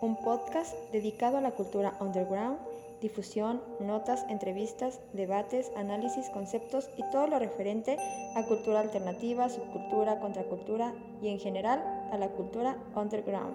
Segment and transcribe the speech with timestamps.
[0.00, 2.58] un podcast dedicado a la cultura underground,
[3.00, 7.96] difusión, notas, entrevistas, debates, análisis, conceptos y todo lo referente
[8.34, 11.82] a cultura alternativa, subcultura, contracultura y en general
[12.12, 13.54] a la cultura underground.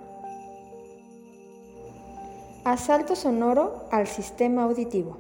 [2.64, 5.18] Asalto sonoro al sistema auditivo.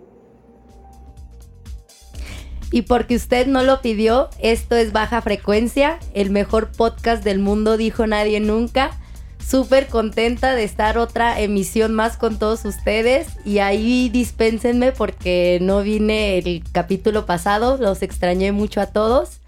[2.71, 7.75] Y porque usted no lo pidió, esto es Baja Frecuencia, el mejor podcast del mundo,
[7.75, 9.00] dijo nadie nunca.
[9.45, 13.27] Súper contenta de estar otra emisión más con todos ustedes.
[13.43, 19.39] Y ahí dispénsenme porque no vine el capítulo pasado, los extrañé mucho a todos.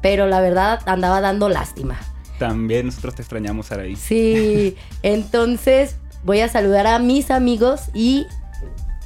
[0.00, 1.98] Pero la verdad andaba dando lástima.
[2.38, 3.96] También nosotros te extrañamos, Araí.
[3.96, 8.26] Sí, entonces voy a saludar a mis amigos y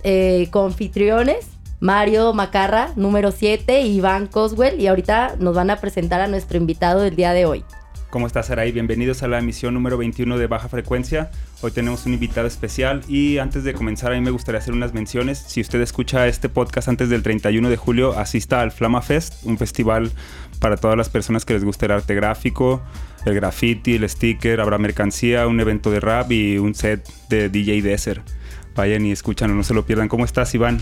[0.05, 1.47] eh, confitriones.
[1.81, 7.03] Mario Macarra, número 7, Iván Coswell, y ahorita nos van a presentar a nuestro invitado
[7.03, 7.65] del día de hoy.
[8.11, 8.73] ¿Cómo estás, Araí?
[8.73, 11.31] Bienvenidos a la emisión número 21 de Baja Frecuencia.
[11.61, 14.95] Hoy tenemos un invitado especial y antes de comenzar a mí me gustaría hacer unas
[14.95, 15.45] menciones.
[15.47, 19.59] Si usted escucha este podcast antes del 31 de julio, asista al Flama Fest, un
[19.59, 20.11] festival
[20.59, 22.81] para todas las personas que les guste el arte gráfico,
[23.27, 27.83] el graffiti, el sticker, habrá mercancía, un evento de rap y un set de DJ
[27.83, 28.27] Desert.
[28.75, 30.09] Vayan y escuchan, no se lo pierdan.
[30.09, 30.81] ¿Cómo estás, Iván?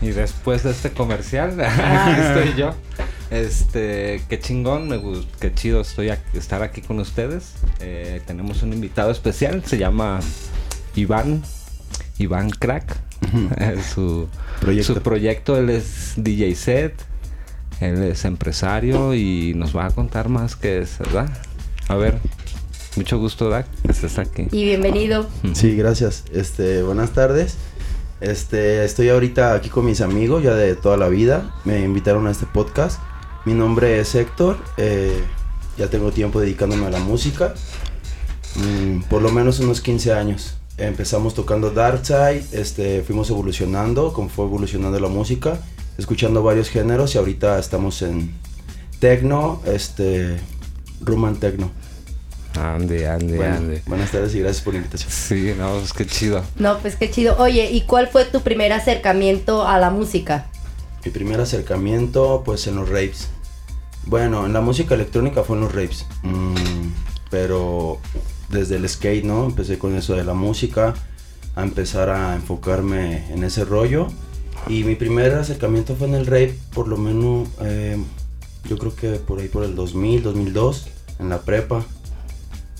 [0.00, 2.74] Y después de este comercial, aquí estoy yo.
[3.32, 7.52] Este, qué chingón, me gust- qué chido estoy aquí- estar aquí con ustedes.
[7.80, 10.20] Eh, tenemos un invitado especial, se llama
[10.94, 11.42] Iván,
[12.18, 12.94] Iván Crack.
[13.94, 14.28] Su,
[14.60, 14.94] Proyecto.
[14.94, 16.94] su proyecto, él es DJ set,
[17.80, 21.30] él es empresario y nos va a contar más que es, ¿verdad?
[21.88, 22.18] A ver,
[22.96, 24.48] mucho gusto, Dak, que estés aquí.
[24.52, 25.26] Y bienvenido.
[25.54, 26.24] Sí, gracias.
[26.34, 27.56] Este, buenas tardes.
[28.20, 31.54] Este, estoy ahorita aquí con mis amigos ya de toda la vida.
[31.64, 33.00] Me invitaron a este podcast.
[33.44, 34.58] Mi nombre es Héctor.
[34.76, 35.22] eh,
[35.78, 37.54] ya tengo tiempo dedicándome a la música.
[38.56, 40.54] Mm, por lo menos unos 15 años.
[40.76, 45.58] Empezamos tocando Darkside, este, fuimos evolucionando, como fue evolucionando la música,
[45.98, 48.32] escuchando varios géneros y ahorita estamos en
[49.00, 50.36] techno, este,
[51.00, 51.70] Ruman Techno.
[52.60, 53.82] Ande, ande, Bueno, ande.
[53.86, 55.10] buenas tardes y gracias por la invitación.
[55.10, 56.42] Sí, no, es que chido.
[56.58, 57.36] No, pues qué chido.
[57.38, 60.46] Oye, ¿y cuál fue tu primer acercamiento a la música?
[61.04, 63.28] Mi primer acercamiento, pues en los raves.
[64.06, 66.06] Bueno, en la música electrónica fue en los raves.
[66.22, 66.54] Mm,
[67.30, 67.98] pero
[68.50, 69.44] desde el skate, ¿no?
[69.46, 70.94] Empecé con eso de la música,
[71.56, 74.08] a empezar a enfocarme en ese rollo.
[74.68, 77.96] Y mi primer acercamiento fue en el rave, por lo menos, eh,
[78.68, 80.88] yo creo que por ahí por el 2000, 2002,
[81.18, 81.84] en la prepa.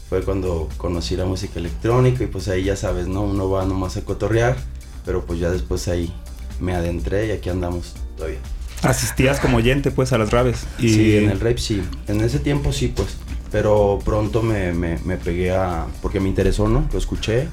[0.08, 3.22] Fue cuando conocí la música electrónica y pues ahí ya sabes, ¿no?
[3.22, 4.56] Uno va nomás a cotorrear,
[5.04, 6.12] pero pues ya después ahí
[6.60, 8.38] me adentré y aquí andamos todavía.
[8.82, 10.66] Asistías como oyente, pues, a las raves.
[10.78, 11.82] Y Sí, en el rap sí.
[12.08, 13.16] En ese tiempo sí, pues.
[13.50, 15.86] Pero pronto me, me, me pegué a...
[16.00, 16.88] Porque me interesó, ¿no?
[16.92, 17.48] Lo escuché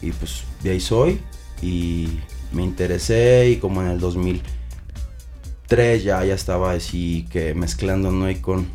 [0.00, 1.20] y pues de ahí soy.
[1.60, 2.08] Y
[2.52, 8.30] me interesé y como en el 2003 ya, ya estaba así que mezclando, ¿no?
[8.30, 8.66] Y con,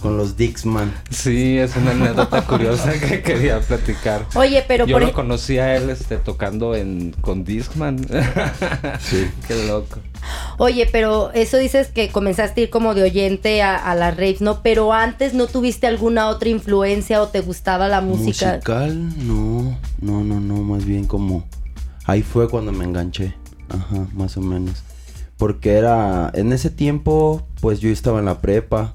[0.00, 0.92] con los Dixman.
[1.10, 4.26] Sí, es una anécdota curiosa que quería platicar.
[4.34, 7.98] Oye, pero Yo por lo ej- conocí a él este, tocando en, con Discman.
[9.00, 9.30] Sí.
[9.46, 9.98] Qué loco.
[10.58, 14.40] Oye, pero eso dices que comenzaste a ir como de oyente a, a las raves,
[14.40, 14.62] ¿no?
[14.62, 18.54] Pero antes no tuviste alguna otra influencia o te gustaba la música.
[18.54, 19.78] Musical, no.
[20.00, 20.56] No, no, no.
[20.62, 21.46] Más bien como...
[22.06, 23.34] Ahí fue cuando me enganché.
[23.68, 24.82] Ajá, más o menos.
[25.36, 26.30] Porque era...
[26.34, 28.94] En ese tiempo, pues yo estaba en la prepa.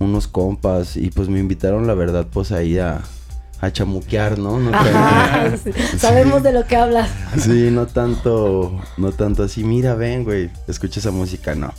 [0.00, 0.96] Unos compas.
[0.96, 3.00] Y pues me invitaron, la verdad, pues ahí a...
[3.62, 4.58] A chamuquear, ¿no?
[4.58, 7.10] No Ajá, tanto- sí, sabemos de lo que hablas.
[7.38, 11.70] Sí, no tanto, no tanto así, mira, ven, güey, escucha esa música, no.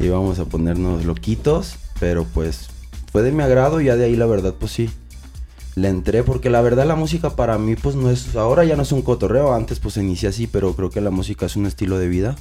[0.00, 2.66] Íbamos a ponernos loquitos, pero pues
[3.12, 4.90] fue de mi agrado y ya de ahí la verdad, pues sí.
[5.76, 8.82] Le entré porque la verdad la música para mí pues no es, ahora ya no
[8.82, 12.00] es un cotorreo, antes pues inicié así, pero creo que la música es un estilo
[12.00, 12.34] de vida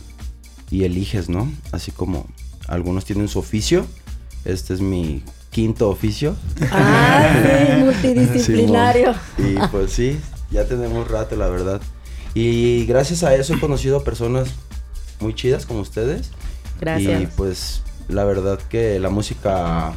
[0.71, 1.47] y eliges, ¿no?
[1.71, 2.25] Así como
[2.67, 3.85] algunos tienen su oficio,
[4.45, 6.35] este es mi quinto oficio.
[6.71, 9.13] Ah, sí, multidisciplinario.
[9.37, 9.63] Simón.
[9.63, 10.19] Y pues sí,
[10.51, 11.81] ya tenemos rato, la verdad.
[12.33, 14.49] Y gracias a eso he conocido personas
[15.19, 16.31] muy chidas como ustedes.
[16.81, 17.21] Gracias.
[17.21, 19.93] Y pues la verdad que la música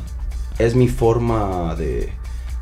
[0.58, 2.12] es mi forma de,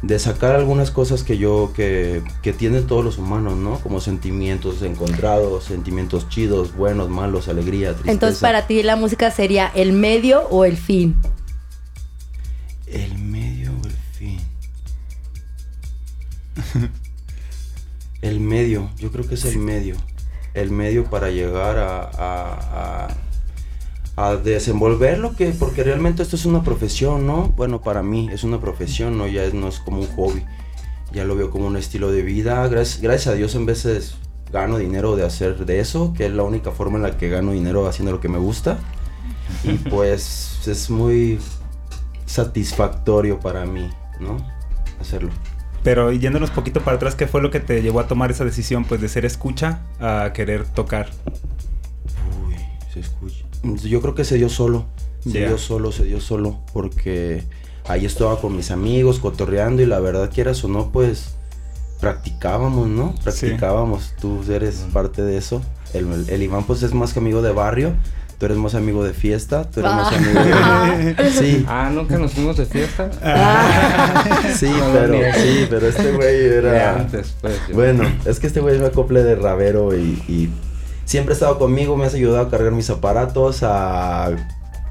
[0.03, 3.79] de sacar algunas cosas que yo, que, que tienen todos los humanos, ¿no?
[3.81, 8.13] Como sentimientos encontrados, sentimientos chidos, buenos, malos, alegría, tristeza.
[8.13, 11.17] Entonces, para ti la música sería el medio o el fin.
[12.95, 14.41] El medio o el fin.
[18.23, 19.97] el medio, yo creo que es el medio.
[20.55, 23.09] El medio para llegar a, a,
[24.17, 27.49] a, a desenvolver lo que, porque realmente esto es una profesión, ¿no?
[27.57, 29.27] Bueno, para mí es una profesión, ¿no?
[29.27, 30.45] Ya no es como un hobby.
[31.13, 32.69] Ya lo veo como un estilo de vida.
[32.69, 34.15] Gracias, gracias a Dios en veces
[34.53, 37.51] gano dinero de hacer de eso, que es la única forma en la que gano
[37.51, 38.79] dinero haciendo lo que me gusta.
[39.65, 41.41] Y pues es muy
[42.27, 43.91] satisfactorio para mí,
[44.21, 44.37] ¿no?
[45.01, 45.31] Hacerlo.
[45.83, 48.85] Pero yéndonos poquito para atrás, ¿qué fue lo que te llevó a tomar esa decisión,
[48.87, 51.11] pues de ser escucha a querer tocar?
[52.47, 52.57] Uy,
[52.93, 53.45] se escucha.
[53.63, 54.87] Yo creo que se dio solo.
[55.23, 55.49] Se Ya.
[55.49, 56.59] dio solo, se dio solo.
[56.73, 57.45] Porque
[57.87, 61.35] ahí estaba con mis amigos, cotorreando, y la verdad, quieras o no, pues
[62.01, 63.15] practicábamos, ¿no?
[63.23, 64.13] Practicábamos.
[64.21, 65.63] Tú eres parte de eso.
[65.93, 67.93] El, el Iván, pues es más que amigo de barrio.
[68.45, 69.65] Tú eres más amigo de fiesta.
[69.71, 70.17] Tú eres más Ah.
[70.19, 71.31] amigo de.
[71.31, 71.65] Sí.
[71.67, 73.09] Ah, nunca nos fuimos de fiesta.
[74.55, 75.33] Sí, No pero, niego.
[75.35, 76.97] sí, pero este güey De era.
[76.97, 77.59] antes, pues.
[77.71, 80.51] yo- Bueno, es que este güey me acople de rabero y, y
[81.07, 84.33] siempre ha estado conmigo, me has ayudado a cargar mis aparatos, a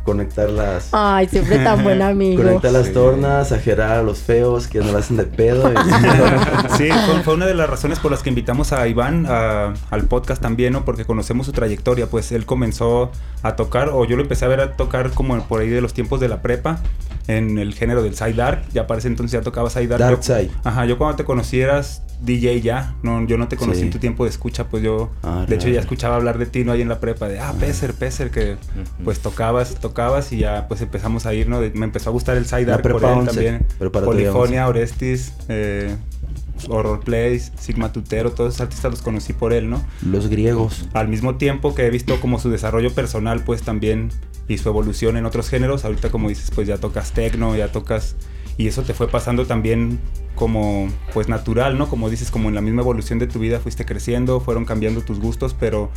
[0.04, 2.44] conectar las, Ay, siempre tan buen amigo.
[2.44, 2.94] conectar las Sí.
[2.94, 5.72] tornas, a gerar a los feos que no la hacen de pedo.
[5.72, 5.76] y-
[6.78, 10.04] Sí, fue, fue una de las razones por las que invitamos a Iván a- al
[10.06, 10.86] podcast también, ¿no?
[10.86, 13.12] Porque conocemos su trayectoria, pues él comenzó
[13.42, 15.94] a tocar, o yo lo empecé a ver a tocar como por ahí de los
[15.94, 16.80] tiempos de la prepa,
[17.28, 20.02] en el género del side dark, ya para ese entonces ya tocaba side dark.
[20.02, 20.52] Dark Yo- side.
[20.66, 23.86] Ajá, yo cuando te conocí eras DJ ya, no, yo no te conocí Sí.
[23.86, 26.64] en tu tiempo de escucha, pues yo, Ah, de hecho ya escuchaba hablar de ti,
[26.66, 26.72] ¿no?
[26.74, 28.58] Ahí en la prepa, de, ah, Peser, Peser, que
[29.06, 29.93] pues tocabas, tocabas
[30.32, 31.60] y ya pues empezamos a ir, ¿no?
[31.60, 33.66] Me empezó a gustar el side dark por él 11, también.
[33.92, 35.96] Polifonia, Orestis, eh,
[36.70, 39.84] Horror Plays, Sigma Tutero, todos esos artistas los conocí por él, ¿no?
[40.06, 40.88] los griegos.
[40.94, 44.10] Al mismo tiempo que he visto como su desarrollo personal, pues también,
[44.48, 48.16] y su evolución en otros géneros, ahorita como dices, pues ya tocas tecno, ya tocas,
[48.58, 50.00] y eso te fue pasando también
[50.36, 51.88] como, pues natural, ¿no?
[51.88, 55.20] Como dices, como en la misma evolución de tu vida fuiste creciendo, fueron cambiando tus
[55.20, 55.92] gustos, pero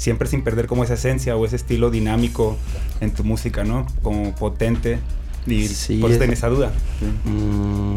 [0.00, 2.56] siempre sin perder como esa esencia o ese estilo dinámico
[3.02, 3.86] en tu música, ¿no?
[4.02, 4.98] Como potente,
[5.46, 6.72] y Sí, por eso es- tenía esa duda.
[7.26, 7.96] Mm,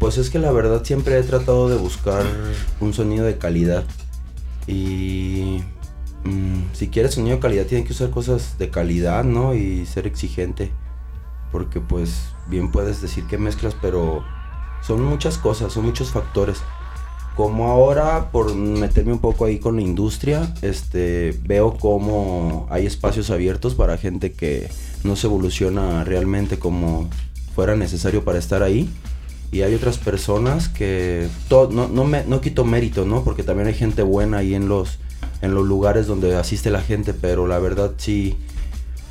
[0.00, 2.24] pues es que la verdad siempre he tratado de buscar
[2.80, 3.84] un sonido de calidad.
[4.66, 5.62] Y
[6.24, 9.54] mm, si quieres sonido de calidad, tiene que usar cosas de calidad, ¿no?
[9.54, 10.72] Y ser exigente.
[11.52, 14.24] Porque pues bien puedes decir que mezclas, pero
[14.82, 16.62] son muchas cosas, son muchos factores.
[17.36, 23.30] Como ahora, por meterme un poco ahí con la industria, este, veo como hay espacios
[23.30, 24.68] abiertos para gente que
[25.02, 27.08] no se evoluciona realmente como
[27.54, 28.88] fuera necesario para estar ahí.
[29.50, 33.24] Y hay otras personas que no, no, me, no quito mérito, ¿no?
[33.24, 34.98] Porque también hay gente buena ahí en los,
[35.42, 38.36] en los lugares donde asiste la gente, pero la verdad sí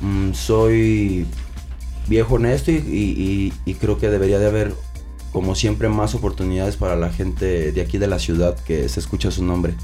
[0.00, 1.26] mm, soy
[2.08, 2.38] viejo
[2.72, 4.74] y- y- y creo que debería de haber,
[5.34, 9.32] como siempre, más oportunidades para la gente de aquí de la ciudad que se escucha
[9.32, 9.74] su nombre.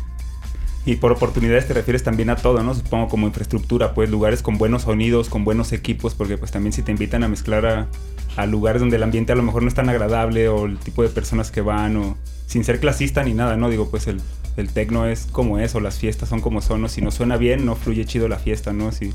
[0.87, 2.73] Y por oportunidades te refieres también a todo, ¿no?
[2.73, 6.83] Supongo como infraestructura, pues lugares con buenos sonidos, con buenos equipos, porque pues también si
[6.83, 7.89] te invitan a mezclar a,
[8.37, 11.03] a lugares donde el ambiente a lo mejor no es tan agradable o el tipo
[11.03, 12.17] de personas que van o
[12.47, 13.69] sin ser clasista ni nada, ¿no?
[13.69, 14.21] Digo, pues el,
[14.57, 16.89] el tecno es como es o las fiestas son como son, ¿no?
[16.89, 18.93] Si no suena bien, no fluye chido la fiesta, ¿no?
[18.93, 19.13] Si,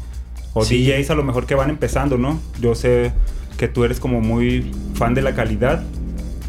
[0.53, 0.85] o Sí.
[0.85, 2.41] DJs a lo mejor que van empezando, ¿no?
[2.59, 3.13] Yo sé
[3.57, 5.81] que tú eres como muy fan de la calidad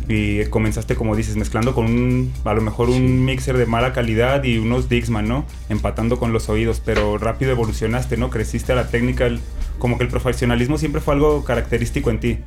[0.08, 4.44] y comenzaste, como dices, mezclando con un, a lo mejor un mixer de mala calidad
[4.44, 5.44] y unos Dixman, ¿no?
[5.68, 8.30] Empatando con los oídos, pero rápido evolucionaste, ¿no?
[8.30, 9.40] Creciste a la técnica, el-
[9.78, 12.38] como que el profesionalismo siempre fue algo característico en ti.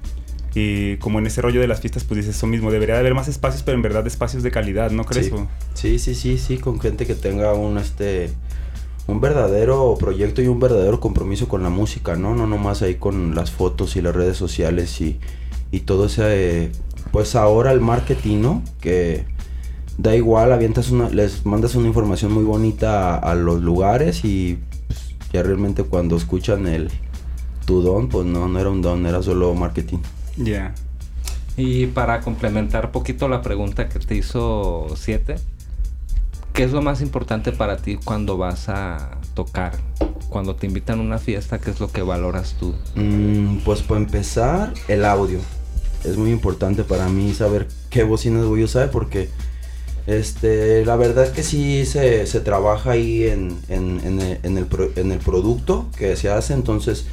[0.55, 3.13] Y como en ese rollo de las fiestas, pues dices eso mismo, debería de haber
[3.13, 5.27] más espacios, pero en verdad espacios de calidad, ¿no crees?
[5.27, 5.31] Sí.
[5.75, 8.31] Sí, sí, sí, sí, con gente que tenga un este
[9.05, 12.35] un verdadero proyecto y un verdadero compromiso con la música, ¿no?
[12.35, 15.19] No nomás ahí con las fotos y las redes sociales y,
[15.71, 16.23] y todo ese
[16.65, 16.71] eh,
[17.11, 18.63] pues ahora el marketing, ¿no?
[18.79, 19.25] Que
[19.97, 24.59] da igual, avientas una, les mandas una información muy bonita a, a los lugares y
[24.87, 26.89] pues, ya realmente cuando escuchan el
[27.65, 29.99] tu don, pues no, no era un don, era solo marketing.
[30.37, 30.73] Ya.
[31.55, 35.35] Y para complementar poquito la pregunta que te hizo Siete,
[36.53, 39.73] ¿qué es lo más importante para ti cuando vas a tocar?
[40.29, 42.73] Cuando te invitan a una fiesta, ¿qué es lo que valoras tú?
[42.95, 45.39] Mm, pues para empezar, el audio.
[46.05, 49.29] Es muy importante para mí saber qué bocinas voy a usar porque
[50.07, 54.57] este, la verdad es que sí se, se trabaja ahí en, en- en el, en
[54.57, 56.53] el pro- en el producto que se hace.
[56.53, 57.05] Entonces,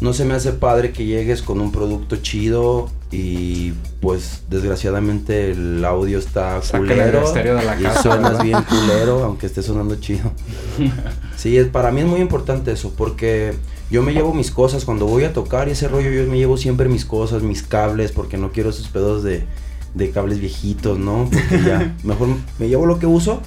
[0.00, 5.84] no se me hace padre que llegues con un producto chido y pues desgraciadamente el
[5.84, 8.42] audio está el culero estéreo de la y casa, suenas ¿verdad?
[8.44, 10.32] bien culero aunque esté sonando chido.
[11.36, 13.54] Sí, es, para mí es muy importante eso porque
[13.94, 16.56] yo me llevo mis cosas cuando voy a tocar y ese rollo yo me llevo
[16.56, 19.46] siempre mis cosas, mis cables porque no quiero esos pedos de,
[19.94, 21.30] de cables viejitos, ¿no?
[21.32, 22.26] Porque ya mejor
[22.58, 23.40] me llevo lo que uso,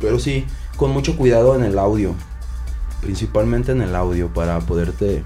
[0.00, 0.44] pero sí
[0.76, 2.16] con mucho cuidado en el audio,
[3.00, 5.22] principalmente en el audio para poderte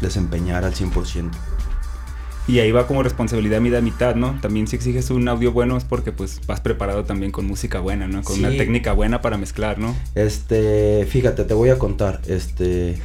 [0.00, 1.30] desempeñar al 100%.
[2.46, 4.38] Y ahí va como responsabilidad mitad mitad, ¿no?
[4.42, 8.06] También si exiges un audio bueno es porque pues vas preparado también con música buena,
[8.06, 8.22] ¿no?
[8.22, 9.94] Con una técnica buena para mezclar, ¿no?
[10.14, 12.20] Este, fíjate, te voy a contar.
[12.26, 12.96] Este,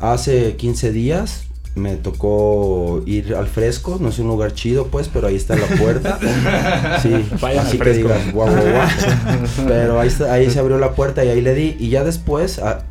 [0.00, 1.42] hace 15 días
[1.74, 3.98] me tocó ir al fresco.
[4.00, 6.18] No es un lugar chido, pues, pero ahí está la puerta.
[7.02, 7.10] Sí,
[7.42, 8.08] Vayan así al que fresco.
[8.08, 8.88] digas, guau, guau, guau.
[9.68, 11.76] Pero ahí, está- ahí se abrió la puerta y ahí le di.
[11.78, 12.84] Y ya después, ah,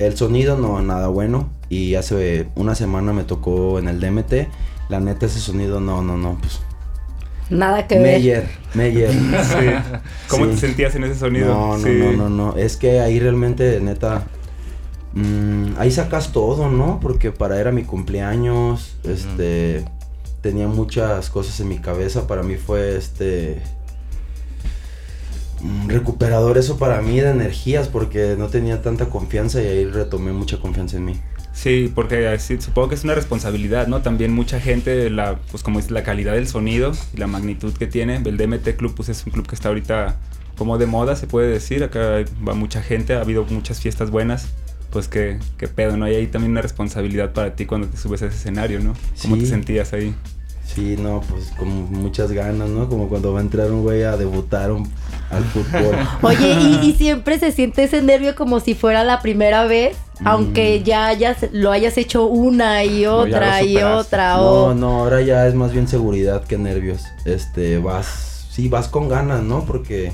[0.00, 1.50] el sonido no, nada bueno.
[1.68, 4.48] Y hace una semana me tocó en el DMT.
[4.92, 6.60] La neta, ese sonido, no, no, no, pues.
[7.48, 8.18] Nada que ver.
[8.18, 9.10] Meyer, Meyer.
[9.42, 9.98] Sí.
[10.28, 10.50] ¿Cómo Sí.
[10.50, 11.46] te sentías en ese sonido?
[11.48, 11.94] No, no, Sí.
[11.98, 12.56] no, no, no.
[12.58, 14.26] Es que ahí realmente, neta,
[15.14, 17.00] mm, ahí sacas todo, ¿no?
[17.00, 19.82] Porque para era mi cumpleaños, este,
[20.42, 22.26] tenía muchas cosas en mi cabeza.
[22.26, 23.62] Para mí fue, este,
[25.62, 30.32] mm, recuperador eso para mí de energías porque no tenía tanta confianza y ahí retomé
[30.32, 31.20] mucha confianza en mí.
[31.52, 34.00] Sí, porque así, supongo que es una responsabilidad, ¿no?
[34.00, 37.86] También mucha gente, la, pues como es la calidad del sonido y la magnitud que
[37.86, 38.16] tiene.
[38.24, 40.16] El DMT Club, pues es un club que está ahorita
[40.56, 41.84] como de moda, se puede decir.
[41.84, 44.48] Acá va mucha gente, ha habido muchas fiestas buenas.
[44.90, 46.04] Pues qué, qué pedo, ¿no?
[46.06, 48.94] Hay ahí también una responsabilidad para ti cuando te subes a ese escenario, ¿no?
[49.22, 50.14] ¿Cómo te sentías ahí?
[50.74, 52.88] Sí, no, pues con muchas ganas, ¿no?
[52.88, 54.90] Como cuando va a entrar un güey a debutar un-
[55.30, 55.96] al fútbol.
[56.22, 56.52] Oye,
[56.82, 60.84] y, y siempre se siente ese nervio como si fuera la primera vez, aunque Mm.
[60.84, 64.36] ya hayas, lo hayas hecho una y otra y otra.
[64.36, 64.74] No, o...
[64.74, 67.02] no, ahora ya es más bien seguridad que nervios.
[67.26, 69.64] Este, vas, sí, vas con ganas, ¿no?
[69.64, 70.12] Porque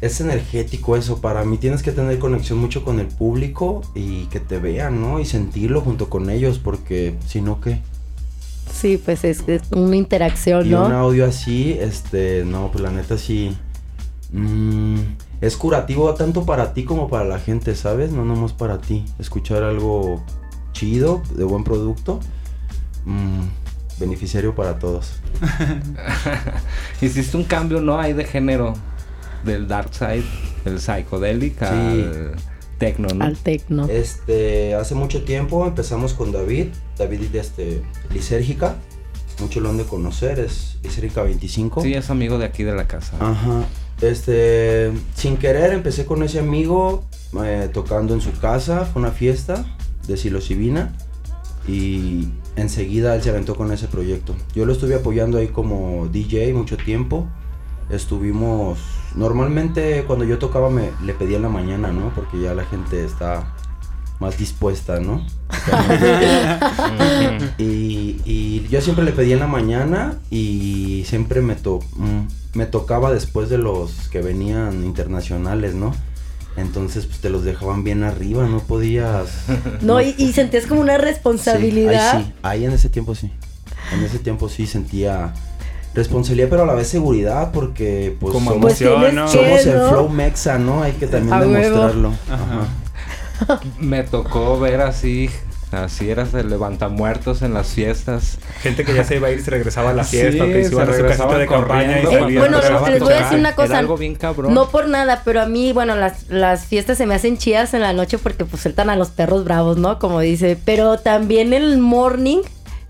[0.00, 1.20] es energético eso.
[1.20, 5.20] Para mí tienes que tener conexión mucho con el público y que te vean, ¿no?
[5.20, 7.80] Y sentirlo junto con ellos, porque si no, ¿qué?
[8.70, 13.16] Sí, pues es, es una interacción, Y un audio así, este, no, pues la neta
[13.18, 13.56] sí.
[14.32, 14.96] mm,
[15.40, 18.12] es curativo tanto para ti como para la gente, ¿sabes?
[18.12, 19.04] No nomás para ti.
[19.18, 20.22] Escuchar algo
[20.72, 22.18] chido, de buen producto,
[23.04, 25.14] mm, beneficiario para todos.
[27.00, 27.98] Hiciste un cambio, ¿no?
[27.98, 28.74] Ahí de género.
[29.44, 30.24] Del dark side,
[30.64, 31.64] el psychedelic Sí.
[31.64, 32.32] al
[32.82, 33.24] techno, ¿no?
[33.24, 33.86] Al tecno.
[33.88, 36.66] Este, hace mucho tiempo empezamos con David,
[36.98, 37.80] David este,
[38.12, 38.76] Lisérgica,
[39.40, 41.82] muchos lo han de conocer, es Lisérgica 25.
[41.82, 43.16] Sí, es amigo de aquí de la casa.
[43.20, 43.64] Ajá.
[44.00, 47.04] Este, sin querer empecé con ese amigo
[47.44, 49.64] eh, tocando en su casa, fue una fiesta
[50.08, 50.92] de psilocibina
[51.68, 54.34] y enseguida él se aventó con ese proyecto.
[54.56, 57.28] Yo lo estuve apoyando ahí como DJ mucho tiempo.
[57.92, 58.78] Estuvimos,
[59.14, 62.10] normalmente cuando yo tocaba me le pedía en la mañana, ¿no?
[62.14, 63.52] Porque ya la gente está
[64.18, 65.24] más dispuesta, ¿no?
[67.58, 72.66] Y, y yo siempre le pedía en la mañana y siempre me, to- mm, me
[72.66, 75.94] tocaba después de los que venían internacionales, ¿no?
[76.56, 79.28] Entonces pues te los dejaban bien arriba, no podías...
[79.82, 82.12] No, y, y sentías como una responsabilidad.
[82.12, 83.30] Sí, ahí sí, ahí en ese tiempo sí.
[83.92, 85.34] En ese tiempo sí sentía
[85.94, 89.26] responsabilidad, pero a la vez seguridad porque pues Como somos, Pues tienes emoción, ¿no?
[89.26, 90.82] que- somos el flow mexa, ¿no?
[90.82, 92.12] Hay que también A demostrarlo.
[92.30, 93.58] Ajá.
[93.80, 95.28] Me tocó ver así,
[95.72, 98.38] así eras el levantamuertos en las fiestas.
[98.62, 100.64] Gente que ya se iba a ir y se regresaba a la Sí, fiesta, que
[100.64, 102.58] se iba a se regresaban de campaña y Eh, bueno,
[102.88, 103.66] les voy a decir una cosa.
[103.66, 104.54] Era algo bien cabrón.
[104.54, 107.80] No por nada, pero a mí, bueno, las, las fiestas se me hacen chidas en
[107.80, 109.98] la noche porque pues sueltan a los perros bravos, ¿no?
[109.98, 110.56] Como dice.
[110.64, 112.42] Pero también el morning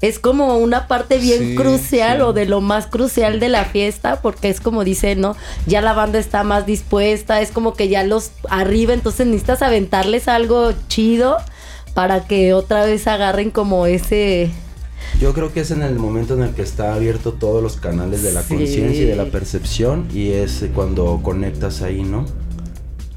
[0.02, 2.22] es como una parte bien Sí, crucial sí.
[2.22, 5.34] o de lo más crucial de la fiesta porque es como dice, ¿no?
[5.66, 10.28] Ya la banda está más dispuesta, es como que ya los arriba, entonces necesitas aventarles
[10.28, 11.38] algo chido
[11.94, 14.50] para que otra vez agarren como ese...
[15.20, 18.22] Yo creo que es en el momento en el que está abierto todos los canales
[18.22, 18.54] de la Sí.
[18.56, 22.24] conciencia y de la percepción y es cuando conectas ahí, ¿no?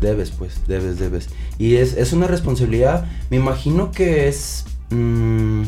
[0.01, 1.30] Debes, pues, debes, debes.
[1.58, 4.65] Y es, es una responsabilidad, me imagino que es...
[4.89, 5.63] mm,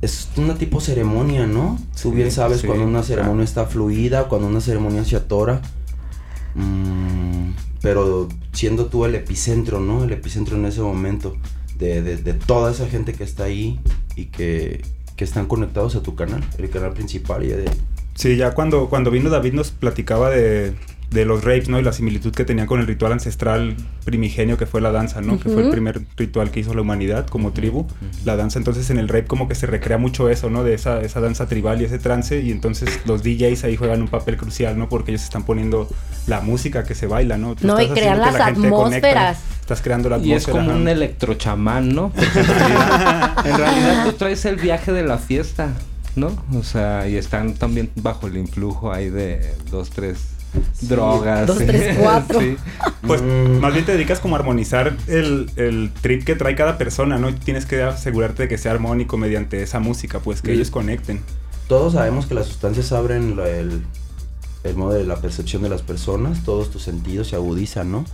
[0.00, 1.78] es una tipo ceremonia, ¿no?
[2.00, 3.06] Tú bien sabes sí, cuando una claro.
[3.06, 5.60] ceremonia está fluida, cuando una ceremonia se atora.
[6.54, 7.50] Mm,
[7.82, 10.04] pero siendo tú el epicentro, ¿no?
[10.04, 11.36] El epicentro en ese momento
[11.78, 13.80] de, de- de toda esa gente que está ahí
[14.16, 14.82] y que,
[15.16, 17.70] que están conectados a tu canal, el canal principal y de...
[18.14, 20.74] Sí, ya cuando, cuando vino David nos platicaba de
[21.10, 21.78] de los rapes, ¿no?
[21.80, 23.74] Y la similitud que tenían con el ritual ancestral
[24.04, 25.38] primigenio que fue la danza, ¿no?
[25.40, 27.86] Que fue el primer ritual que hizo la humanidad como tribu.
[28.26, 30.64] La danza, entonces en el rape como que se recrea mucho eso, ¿no?
[30.64, 32.40] De esa, esa danza tribal y ese trance.
[32.42, 34.88] Y entonces los DJs ahí juegan un papel crucial, ¿no?
[34.90, 35.88] Porque ellos están poniendo
[36.26, 37.54] la música que se baila, ¿no?
[37.54, 39.38] Tú No, y estás crean haciendo que las la atmósferas.
[39.60, 40.58] estás creando la Y es atmósfera.
[40.58, 40.78] como ajá.
[40.80, 42.12] un electrochamán, ¿no?
[42.16, 45.70] En realidad, en realidad tú traes el viaje de la fiesta,
[46.16, 46.32] ¿no?
[46.54, 50.18] O sea, y están también bajo el influjo ahí de dos, tres
[50.82, 51.46] drogas.
[51.46, 52.40] Dos, tres, cuatro.
[52.40, 52.56] Sí.
[53.06, 53.58] Pues Mm.
[53.60, 57.34] más bien te dedicas como a armonizar el, el trip que trae cada persona, ¿no?
[57.34, 60.54] Tienes que asegurarte de que sea armónico mediante esa música, pues que Sí.
[60.54, 61.20] ellos conecten.
[61.68, 63.82] Todos sabemos que las sustancias abren el,
[64.64, 68.04] el modo de la percepción de las personas, todos tus sentidos se agudizan, ¿no?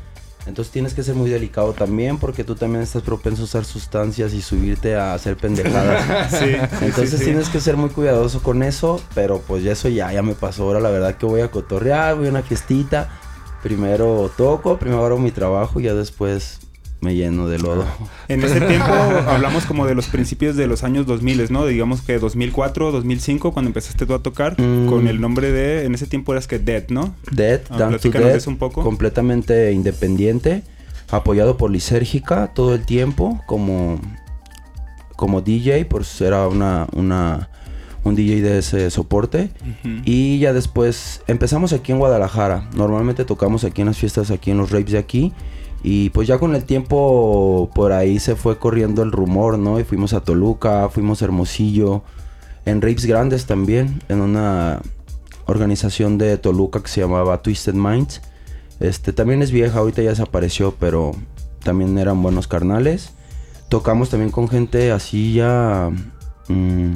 [0.46, 4.34] Entonces tienes que ser muy delicado también porque tú también estás propenso a usar sustancias
[4.34, 6.30] y subirte a hacer pendejadas.
[6.38, 7.24] Sí, Entonces sí, sí.
[7.24, 10.64] tienes que ser muy cuidadoso con eso, pero pues ya eso ya, ya me pasó.
[10.64, 13.08] Ahora la verdad que voy a cotorrear, voy a una fiestita.
[13.62, 16.58] Primero toco, primero hago mi trabajo y ya después
[17.04, 17.84] me lleno de lodo.
[18.28, 18.90] En ese tiempo
[19.28, 21.66] hablamos como de los principios de los años 2000, ¿no?
[21.66, 24.86] Digamos que 2004, 2005, cuando empezaste tú a tocar, Mm.
[24.88, 27.14] con el nombre de, en ese tiempo eras que Dead, ¿no?
[27.30, 28.82] Dead, Ah, Down to Dead, un poco.
[28.82, 30.62] completamente independiente,
[31.10, 34.00] apoyado por Lisérgica todo el tiempo como,
[35.16, 37.48] como DJ, pues era una, una,
[38.04, 39.50] un DJ de ese soporte.
[40.04, 42.68] Y ya después empezamos aquí en Guadalajara.
[42.74, 45.32] Normalmente tocamos aquí en las fiestas, aquí en los rapes de aquí.
[45.86, 49.78] Y pues ya con el tiempo por ahí se fue corriendo el rumor, ¿no?
[49.78, 52.02] Y fuimos a Toluca, fuimos a Hermosillo,
[52.64, 54.80] en rapes grandes también, en una
[55.44, 58.22] organización de Toluca que se llamaba Twisted Minds.
[58.80, 61.12] Este también es vieja, ahorita ya desapareció, pero
[61.62, 63.10] también eran buenos carnales.
[63.68, 65.90] Tocamos también con gente así ya
[66.48, 66.92] mm,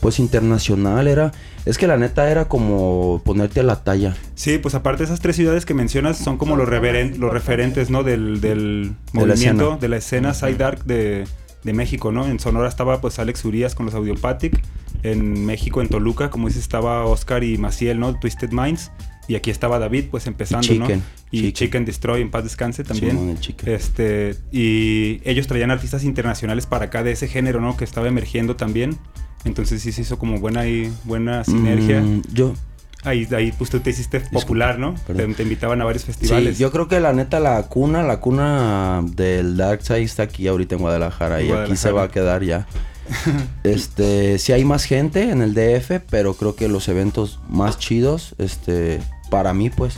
[0.00, 1.32] pues internacional era
[1.66, 4.16] es que la neta era como ponerte a la talla.
[4.34, 8.02] Sí, pues aparte esas tres ciudades que mencionas son como los, reveren- los referentes, ¿no?
[8.02, 11.26] Del, movimiento, de la escena Side Dark de,
[11.64, 12.26] de México, ¿no?
[12.26, 14.60] En Sonora estaba pues Alex Urias con los Audiopathic.
[15.02, 18.18] En México, en Toluca, como dices, estaba Oscar y Maciel, ¿no?
[18.18, 18.90] Twisted Minds.
[19.28, 21.04] Y aquí estaba David, pues empezando, Chicken, ¿no?
[21.30, 21.52] Y Chicken.
[21.52, 21.84] Chicken.
[21.84, 23.38] Destroy, en paz descanse también.
[23.64, 27.76] Este, y ellos traían artistas internacionales para acá de ese género, ¿no?
[27.76, 28.98] Que estaba emergiendo también.
[29.44, 32.00] Entonces sí se hizo como buena y buena sinergia.
[32.00, 32.54] Mm, yo
[33.02, 34.94] Ahí, ahí pues tú te hiciste popular, ¿no?
[35.06, 36.56] Te, te invitaban a varios festivales.
[36.56, 40.46] Sí, yo creo que la neta la cuna, la cuna del Dark Side está aquí
[40.46, 41.94] ahorita en Guadalajara En y aquí se Guadalajara.
[41.94, 42.66] va a quedar ya.
[43.64, 48.34] este, sí hay más gente en el DF, pero creo que los eventos más chidos,
[48.36, 49.00] este,
[49.30, 49.96] para mí pues,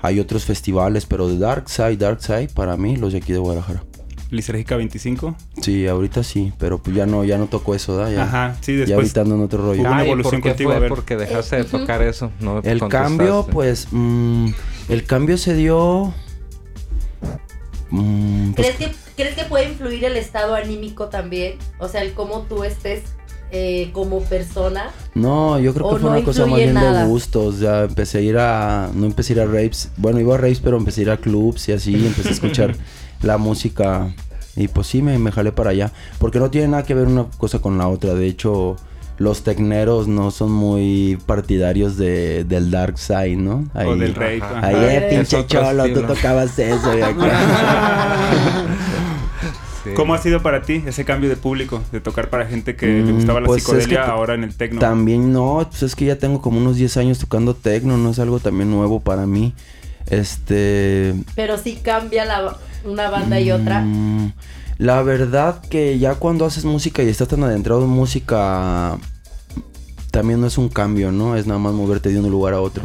[0.00, 3.40] hay otros festivales, pero de Dark Side, Dark Side, para mí los de aquí de
[3.40, 3.82] Guadalajara.
[4.30, 5.34] Lisérgica 25.
[5.62, 8.10] Sí, ahorita sí, pero pues ya no, ya no tocó eso, ¿da?
[8.10, 8.96] Ya, Ajá, sí, ya después.
[8.96, 9.80] ahorita ando en otro rollo.
[9.82, 10.80] Hubo una evolución ¿por qué contigo, a fue?
[10.80, 10.88] ver.
[10.90, 12.30] Porque dejaste de tocar eso.
[12.40, 14.48] No El cambio, pues, mm,
[14.90, 16.12] el cambio se dio...
[17.90, 21.54] mm, pues, ¿Crees que, ¿Crees que puede influir el estado anímico también?
[21.78, 23.02] O sea, el cómo tú estés
[23.50, 24.90] eh, como persona.
[25.14, 27.02] No, yo creo ¿O que fue no una cosa más bien nada?
[27.04, 27.60] de gustos.
[27.60, 28.90] Ya empecé a ir a.
[28.94, 29.90] No empecé a ir a raves.
[29.96, 31.94] Bueno, iba a raves, pero empecé a ir a clubs y así.
[31.94, 32.76] Empecé a escuchar
[33.22, 34.08] la música.
[34.56, 35.92] Y pues sí, me, me jalé para allá.
[36.18, 38.14] Porque no tiene nada que ver una cosa con la otra.
[38.14, 38.76] De hecho,
[39.18, 43.68] los tecneros no son muy partidarios de, del dark side, ¿no?
[43.74, 44.40] O del rey.
[44.62, 47.30] Ahí, eh, pinche cholo, tú tocabas eso y acá.
[49.84, 49.90] Sí.
[49.94, 51.80] ¿Cómo ha sido para ti ese cambio de público?
[51.92, 54.42] De tocar para gente que le Mm, gustaba la pues, es psicodelia, que ahora en
[54.42, 54.80] el tecno.
[54.80, 58.18] También no, pues es que ya tengo como unos 10 años tocando tecno, no es
[58.18, 59.54] algo también nuevo para mí.
[60.10, 61.14] Este.
[61.36, 63.80] Pero sí cambia la, una banda y otra.
[63.82, 64.32] mm,
[64.78, 68.96] La verdad que ya cuando haces música y estás tan adentrado en música,
[70.10, 71.36] también no es un cambio, ¿no?
[71.36, 72.84] Es nada más moverte de un lugar a otro.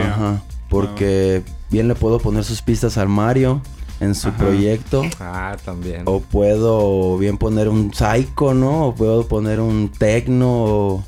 [0.00, 0.42] Ajá.
[0.70, 3.60] Porque bien le puedo poner sus pistas al Mario
[4.00, 4.38] en su Ajá.
[4.38, 5.02] proyecto.
[5.20, 6.02] Ah, también.
[6.06, 8.86] O puedo bien poner un psycho, ¿no?
[8.88, 11.04] O puedo poner un techno, o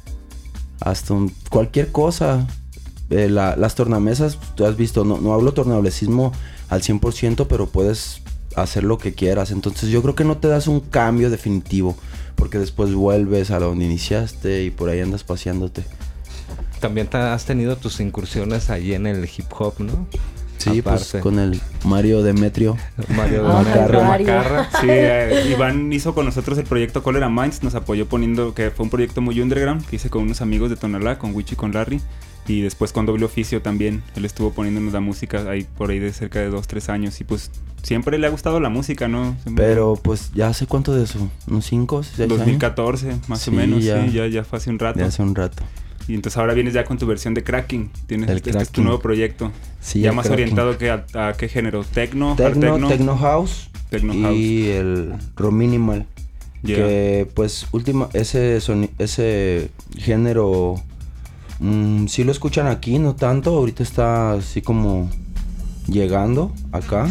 [0.80, 2.46] hasta un- cualquier cosa.
[3.10, 6.32] Eh, la- las tornamesas, tú has visto, no, no hablo tornablecismo
[6.68, 8.22] al 100%, pero puedes
[8.56, 9.50] hacer lo que quieras.
[9.50, 11.96] Entonces yo creo que no te das un cambio definitivo,
[12.36, 15.84] porque después vuelves a donde iniciaste y por ahí andas paseándote.
[16.80, 20.06] También te has tenido tus incursiones allí en el hip hop, ¿no?
[20.58, 22.76] Sí, pues con el Mario Demetrio.
[23.14, 24.02] Mario Ah, Macarra.
[24.02, 24.26] Mario.
[24.26, 24.70] Macarra.
[24.80, 28.84] Sí, eh, Iván hizo con nosotros el proyecto Cholera Minds, nos apoyó poniendo, que fue
[28.84, 31.72] un proyecto muy underground, que hice con unos amigos de Tonalá, con Wichi y con
[31.72, 32.00] Larry.
[32.48, 36.12] Y después con Doble Oficio también, él estuvo poniéndonos la música ahí por ahí de
[36.12, 37.20] cerca de dos, tres años.
[37.20, 37.50] Y pues
[37.82, 39.36] siempre le ha gustado la música, ¿no?
[39.56, 42.28] Pero pues ya hace cuánto de eso, unos 5, 6 años.
[42.38, 44.04] 2014, más Sí, o menos, ya.
[44.04, 44.98] sí, ya, ya fue hace un rato.
[44.98, 45.62] De hace un rato.
[46.08, 47.90] Y entonces ahora vienes ya con tu versión de Cracking.
[48.06, 49.50] Tienes El este es tu nuevo proyecto.
[49.80, 50.44] Sí, ya más Cracking.
[50.44, 51.82] orientado que a, a qué género?
[51.82, 56.06] Tecno, techno, Tecno House Techno y el Ro Minimal.
[56.62, 56.76] Ya.
[56.76, 60.76] Que pues última, ese, soni- ese género
[61.60, 63.56] mm, sí lo escuchan aquí, no tanto.
[63.56, 65.10] Ahorita está así como
[65.86, 67.08] llegando acá,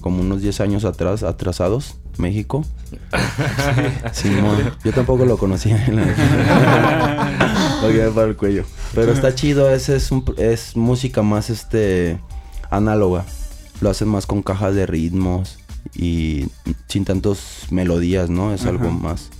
[0.00, 2.64] como unos 10 años atrás, atrasados, México.
[4.12, 5.86] Simón, yo tampoco lo conocía.
[7.82, 8.64] lo llevé para el cuello.
[8.94, 12.20] Pero está chido, ese es, un, es música más este
[12.70, 13.24] análoga.
[13.80, 15.58] Lo hacen más con cajas de ritmos
[15.94, 16.48] y
[16.88, 18.52] sin tantos melodías, ¿no?
[18.52, 19.30] Es algo más.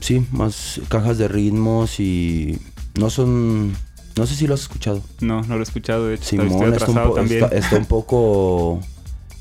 [0.00, 2.58] Sí, más cajas de ritmos y
[2.98, 3.72] no son.
[4.16, 5.02] No sé si lo has escuchado.
[5.20, 6.06] No, no lo he escuchado.
[6.06, 7.44] De hecho, estoy está un, también.
[7.44, 8.80] está, está un poco.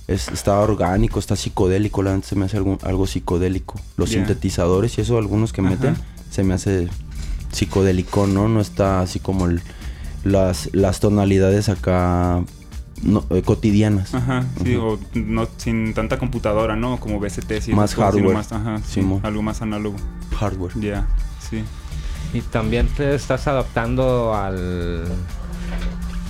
[0.08, 2.02] es- está orgánico, está psicodélico.
[2.04, 3.80] La neta se me hace algún- algo psicodélico.
[3.98, 5.70] Los sintetizadores y eso, algunos que Ajá.
[5.70, 5.96] meten,
[6.32, 6.90] se me hace
[7.52, 8.48] psicodélico, ¿no?
[8.48, 9.62] No está así como el-
[10.24, 12.44] las, las tonalidades acá
[13.04, 14.16] no, eh, cotidianas.
[14.16, 17.00] Ajá, sí, o no sin tanta computadora, ¿no?
[17.00, 17.74] Como VST, sí.
[17.74, 18.34] Más hardware.
[18.34, 19.98] Más, ajá, sí, algo más análogo.
[20.40, 20.72] Hardware.
[20.80, 21.08] Ya,
[21.50, 21.64] sí.
[22.34, 25.04] Y también te estás adaptando al...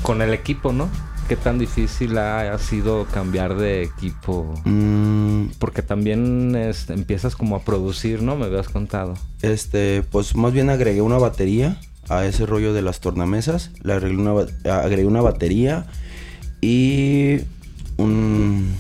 [0.02, 0.90] con el equipo, ¿no?
[1.30, 4.54] ¿Qué tan difícil ha, ha sido cambiar de equipo?
[4.66, 8.36] Mm, Porque también es- empiezas como a producir, ¿no?
[8.36, 9.14] Me habías contado.
[9.42, 11.78] Este, pues más bien agregué una batería
[12.10, 13.72] a ese rollo de las tornamesas.
[13.82, 14.34] Le agregué una,
[14.74, 15.86] agregué una batería
[16.60, 17.38] y
[17.96, 18.74] un,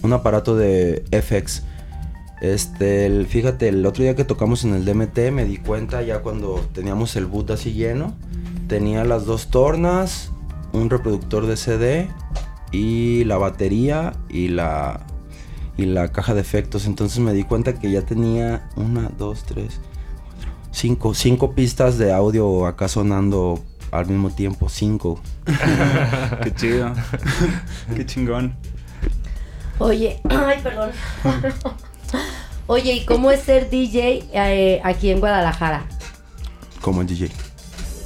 [0.00, 1.64] un aparato de FX.
[2.40, 6.20] Este, el- fíjate, el otro día que tocamos en el DMT me di cuenta ya
[6.20, 8.14] cuando teníamos el boot así lleno.
[8.68, 10.30] Tenía las dos tornas,
[10.72, 12.08] un reproductor de CD
[12.72, 15.00] y la batería y la,
[15.76, 16.86] y la caja de efectos.
[16.86, 22.12] Entonces me di cuenta que ya tenía una, dos, tres, cuatro, cinco, cinco pistas de
[22.12, 24.68] audio acá sonando al mismo tiempo.
[24.68, 25.20] Cinco.
[26.44, 26.92] Qué chido.
[27.94, 28.54] Qué chingón.
[29.78, 30.90] Oye, ay, perdón.
[32.66, 35.86] Oye, ¿y cómo es ser DJ eh, aquí en Guadalajara?
[36.80, 37.28] Como DJ.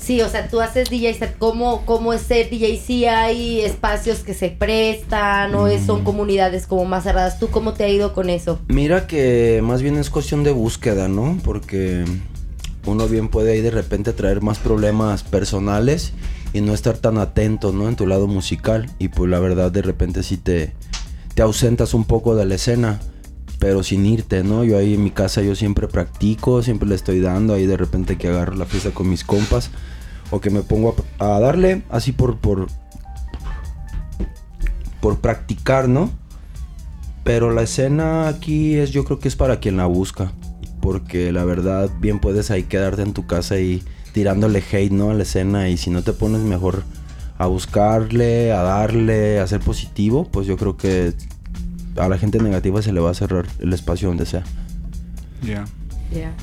[0.00, 2.78] Sí, o sea, tú haces DJ set, ¿cómo, cómo es ser DJ?
[2.84, 6.04] Sí hay espacios que se prestan o es- son Mm.
[6.04, 7.38] comunidades como más cerradas.
[7.38, 8.58] ¿Tú cómo te ha ido con eso?
[8.68, 11.38] Mira que más bien es cuestión de búsqueda, ¿no?
[11.42, 12.04] Porque
[12.84, 16.12] uno bien puede ahí de repente traer más problemas personales
[16.52, 17.88] y no estar tan atento, ¿no?
[17.88, 18.90] En tu lado musical.
[18.98, 20.74] Y pues la verdad de repente sí te,
[21.34, 23.00] te ausentas un poco de la escena,
[23.64, 24.62] pero sin irte, ¿no?
[24.62, 28.18] Yo ahí en mi casa yo siempre practico, siempre le estoy dando, ahí de repente
[28.18, 29.70] que agarro la fiesta con mis compas
[30.30, 32.66] o que me pongo a, darle así por, por,
[35.00, 36.10] por practicar, ¿no?
[37.24, 40.32] Pero la escena aquí es, yo creo que es para quien la busca.
[40.82, 45.08] Porque la verdad, bien puedes ahí quedarte en tu casa y tirándole hate, ¿no?
[45.08, 45.70] A la escena.
[45.70, 46.82] Y si no te pones mejor
[47.38, 51.14] a buscarle, a darle, a ser positivo, pues yo creo que
[51.96, 54.44] a la gente negativa se le va a cerrar el espacio donde sea.
[55.42, 55.64] Ya.
[56.12, 56.34] Ya.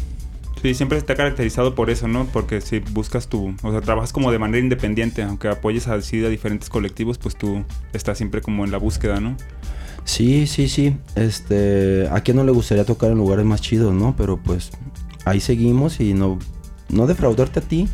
[0.61, 2.25] Sí, siempre está caracterizado por eso, ¿no?
[2.25, 6.29] Porque si buscas tu, o sea, trabajas como de manera independiente, aunque apoyes así a
[6.29, 9.35] diferentes colectivos, pues tú estás siempre como en la búsqueda, ¿no?
[10.03, 10.95] Sí, sí, sí.
[11.15, 14.15] Este, a quién no le gustaría tocar en lugares más chidos, ¿no?
[14.15, 14.69] Pero pues
[15.25, 16.37] ahí seguimos y no,
[16.89, 17.87] no defraudarte a ti.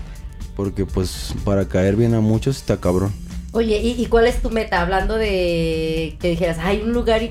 [0.55, 3.13] Porque pues para caer bien a muchos está cabrón.
[3.53, 4.81] Oye, ¿y, y cuál es tu meta?
[4.81, 7.21] Hablando de que dijeras, hay un lugar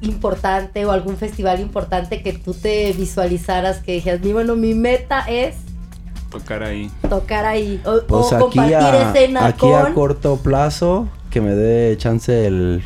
[0.00, 5.20] importante o algún festival importante que tú te visualizaras, que dijeras, mi bueno, mi meta
[5.28, 5.56] es
[6.30, 6.90] Tocar ahí.
[7.08, 9.86] tocar ahí o, Pues o aquí, compartir a, escena aquí con...
[9.86, 12.84] a corto plazo, que me dé chance el,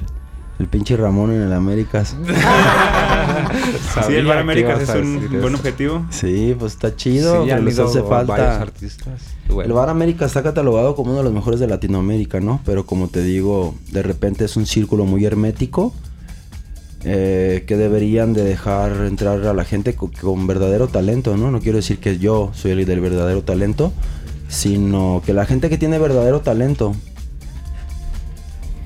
[0.62, 2.16] el pinche Ramón en el Américas.
[4.07, 6.07] sí, el Bar Américas es un buen objetivo.
[6.11, 8.61] Sí, pues está chido, Sí, pero les hace falta.
[8.62, 9.20] artistas.
[9.48, 12.61] Bueno, El Bar América está catalogado como uno de los mejores de Latinoamérica, ¿no?
[12.64, 15.92] Pero como te digo, de repente es un círculo muy hermético
[17.05, 21.51] eh, que deberían de dejar entrar a la gente co- con, verdadero talento, ¿no?
[21.51, 23.92] No quiero decir que yo soy el del verdadero talento,
[24.48, 26.94] sino que la gente que tiene verdadero talento,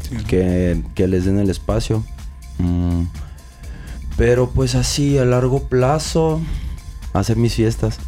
[0.09, 0.17] Sí.
[0.27, 2.05] que, que les den el espacio.
[2.59, 3.03] Mm,
[4.17, 6.41] Pero pues así, a largo plazo,
[7.13, 7.99] hacer mis fiestas.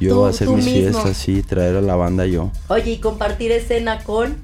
[0.00, 0.80] Yo Tú- hacer tú mis mismo.
[0.92, 2.50] fiestas, sí, traer a la banda yo.
[2.68, 4.36] Oye, y compartir escena con...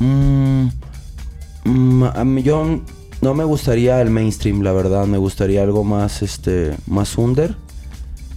[0.00, 0.68] Mm,
[1.64, 2.80] mm, a mí yo
[3.20, 5.06] no me gustaría el mainstream, la verdad.
[5.06, 7.54] Me gustaría algo más, este, más under.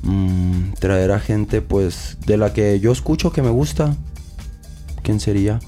[0.03, 3.95] Mm, traer a gente, pues, de la que yo escucho que me gusta.
[5.01, 5.59] ¿Quién sería?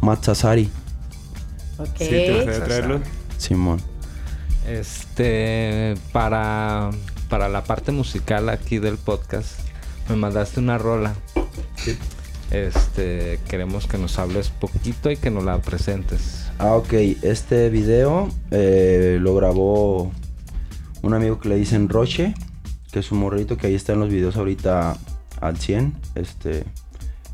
[0.00, 0.68] Matt Sassari,
[1.80, 1.96] Ok.
[1.98, 3.00] Sí, te gustaría traerlo.
[3.38, 3.80] Simón.
[4.68, 6.90] Este, para,
[7.30, 9.58] para la parte musical aquí del podcast,
[10.08, 11.14] me mandaste una rola
[12.50, 16.46] Este, queremos que nos hables poquito y que nos la presentes.
[16.58, 16.92] Ah, ok.
[17.22, 20.12] Este video eh, lo grabó
[21.02, 22.34] un amigo que le dicen Roche,
[22.92, 24.98] que es un morrito que ahí está en los videos ahorita
[25.40, 26.64] al 100, este,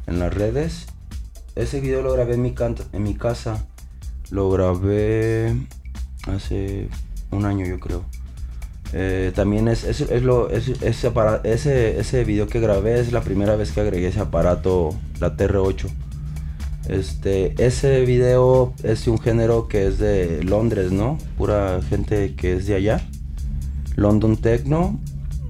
[0.07, 0.87] en las redes.
[1.57, 2.55] Ese video lo grabé en mi,
[2.93, 3.67] en mi casa.
[4.31, 5.55] Lo grabé
[6.27, 6.89] hace
[7.31, 8.05] un año, yo creo.
[8.93, 14.09] Eh, también es, lo, ese, ese video que grabé es la primera vez que agregué
[14.09, 15.89] ese aparato, la TR8.
[16.89, 21.19] Este, ese video es un género que es de Londres, ¿no?
[21.37, 23.09] Pura gente que es de allá.
[23.97, 25.01] London Techno,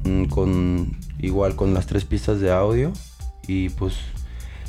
[0.04, 2.92] mm, con igual con las tres pistas de audio.
[3.46, 3.96] Y pues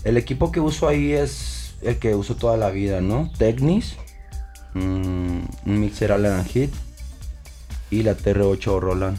[0.04, 1.57] el equipo que uso ahí es
[1.88, 3.32] el que uso toda la vida, ¿no?
[3.38, 3.96] Technis,
[4.74, 6.74] mm, un mixer Allen Hit
[7.90, 9.18] y la TR8 Roland.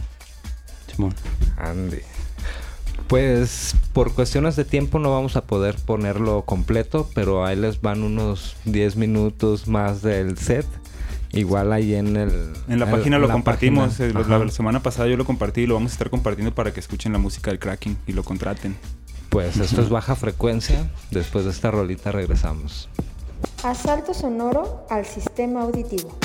[0.94, 1.14] Simón.
[1.56, 1.98] Andy.
[3.06, 8.02] Pues por cuestiones de tiempo no vamos a poder ponerlo completo, pero ahí les van
[8.02, 10.66] unos 10 minutos más del set.
[11.32, 12.52] Igual ahí en el...
[12.68, 13.98] En la página lo compartimos.
[14.00, 16.80] Eh, la, semana pasada yo lo compartí y lo vamos a estar compartiendo para que
[16.80, 18.76] escuchen la música del Cracking y lo contraten.
[19.28, 20.88] Pues esto es baja frecuencia.
[21.10, 22.88] Después de esta rolita regresamos.
[23.62, 26.16] Asalto sonoro al sistema auditivo.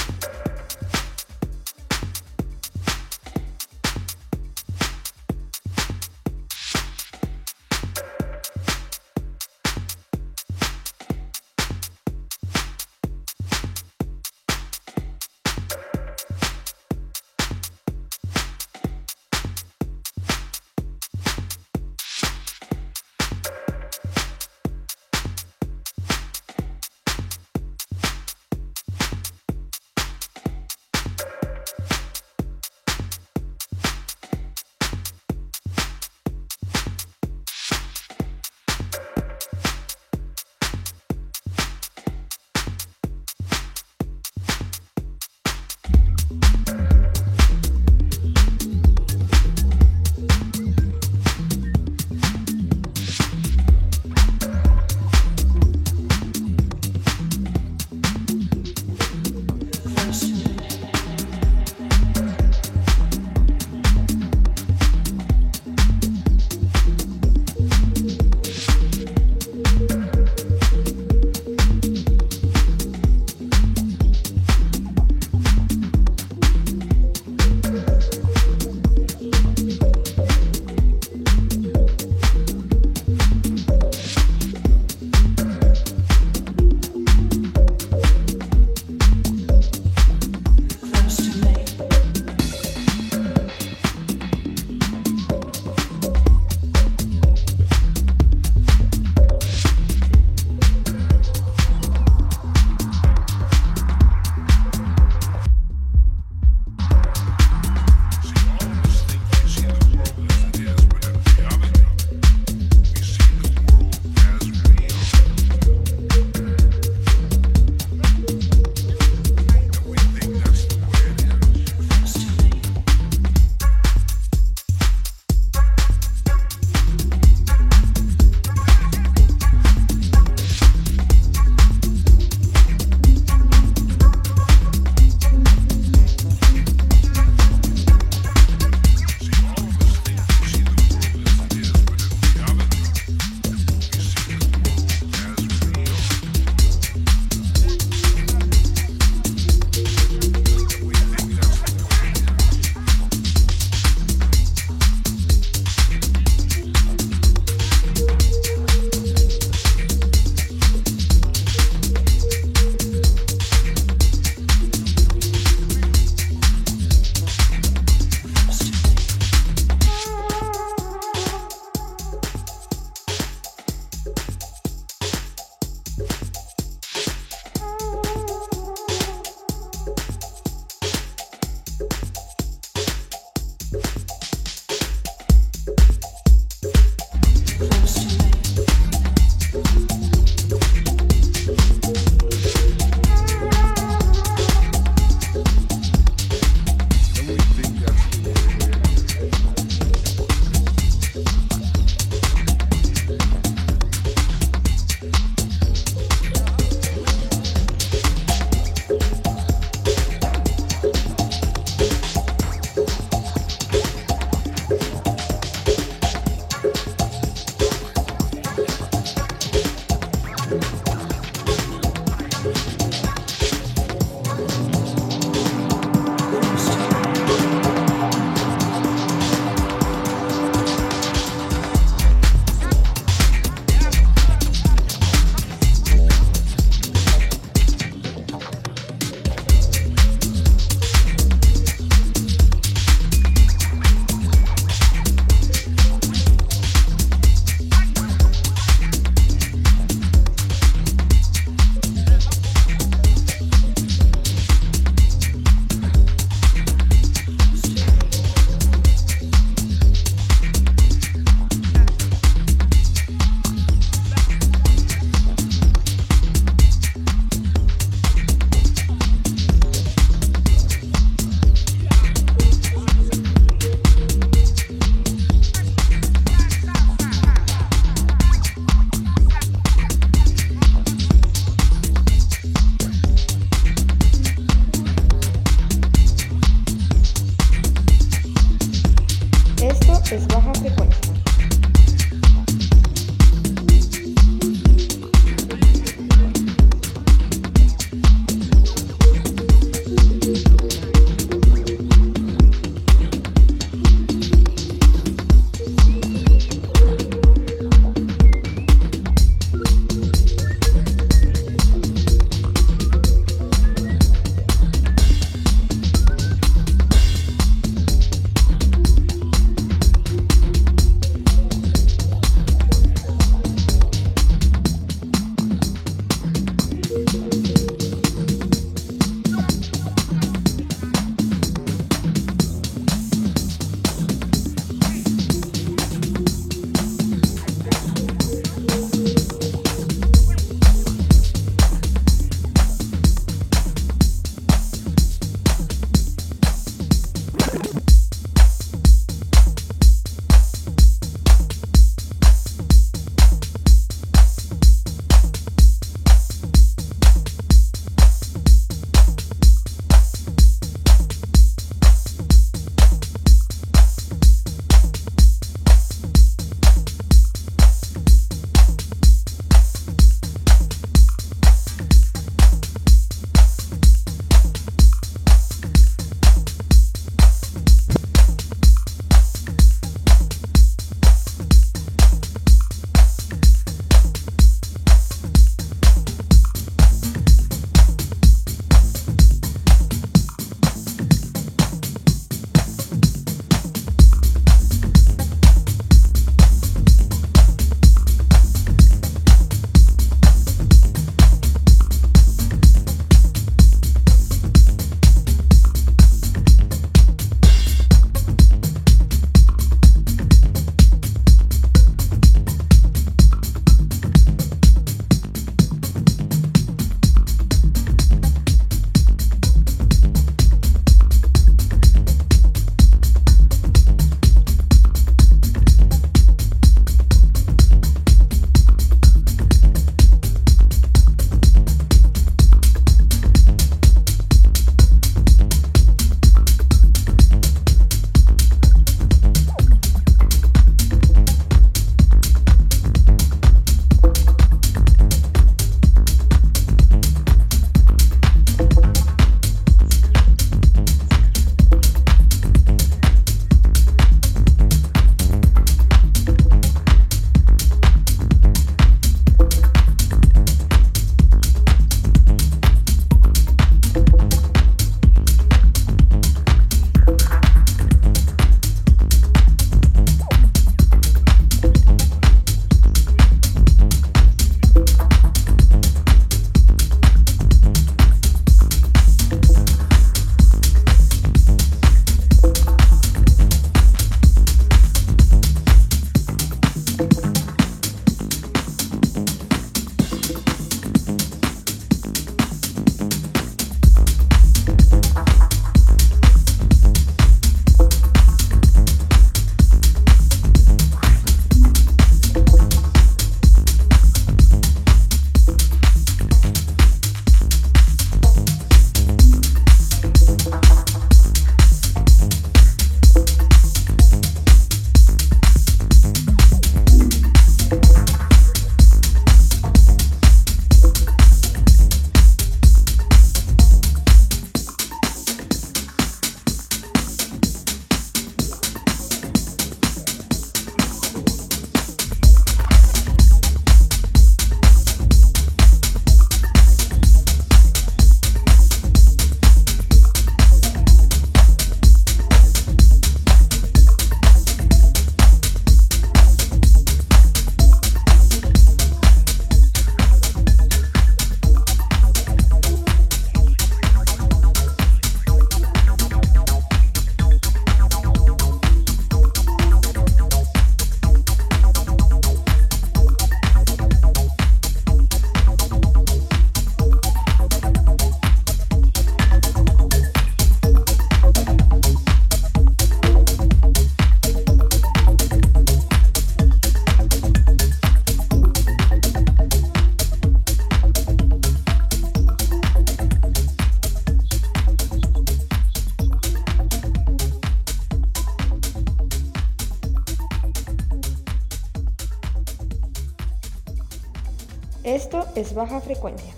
[595.36, 596.34] Es Baja Frecuencia.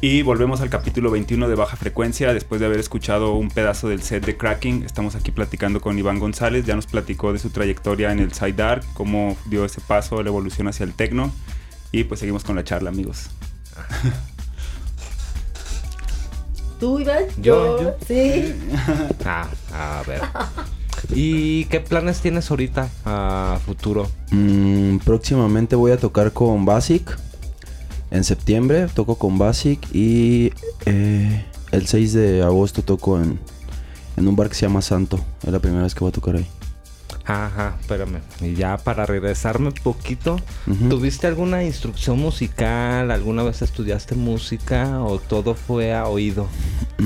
[0.00, 2.34] Y volvemos al capítulo 21 de Baja Frecuencia.
[2.34, 6.18] Después de haber escuchado un pedazo del set de Cracking, estamos aquí platicando con Iván
[6.18, 6.66] González.
[6.66, 10.28] Ya nos platicó de su trayectoria en el Side Art, cómo dio ese paso, la
[10.28, 11.32] evolución hacia el techno.
[11.90, 13.30] Y pues seguimos con la charla, amigos.
[16.80, 17.24] ¿Tú, Iván?
[17.38, 17.96] Yo, yo.
[18.06, 18.54] Sí.
[19.24, 20.20] Ah, a ver.
[21.10, 24.08] ¿Y qué planes tienes ahorita a futuro?
[24.30, 27.18] Mm, próximamente voy a tocar con Basic.
[28.10, 30.52] En septiembre toco con Basic y
[30.86, 33.38] eh, el 6 de agosto toco en,
[34.16, 35.18] en un bar que se llama Santo.
[35.44, 36.46] Es la primera vez que voy a tocar ahí.
[37.26, 38.20] Ajá, espérame.
[38.40, 40.38] Y ya para regresarme un poquito.
[40.90, 43.10] ¿tuviste alguna instrucción musical?
[43.10, 46.46] ¿Alguna vez estudiaste música o todo fue a oído?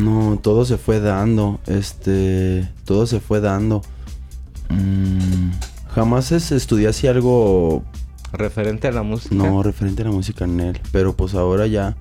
[0.05, 1.61] No, todo se fue dando.
[1.66, 2.68] Este.
[2.84, 3.82] Todo se fue dando.
[4.70, 5.51] Mm,
[5.94, 7.84] jamás es, estudié así algo.
[8.32, 9.34] Referente a la música.
[9.34, 10.80] No, referente a la música en él.
[10.92, 11.96] Pero pues ahora ya.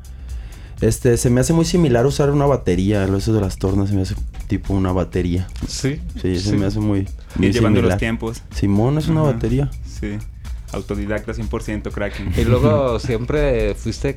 [0.82, 3.06] Este, se me hace muy similar usar una batería.
[3.06, 4.16] Eso de las tornas se me hace
[4.48, 5.48] tipo una batería.
[5.68, 6.02] Sí.
[6.22, 7.08] Sí, se me hace muy.
[7.36, 8.44] muy Ir llevando los tiempos.
[8.54, 9.34] Simón es una Ajá.
[9.34, 9.72] batería.
[9.86, 10.18] Sí.
[10.74, 12.34] Autodidacta 100% Cracking.
[12.38, 14.16] Y luego siempre fuiste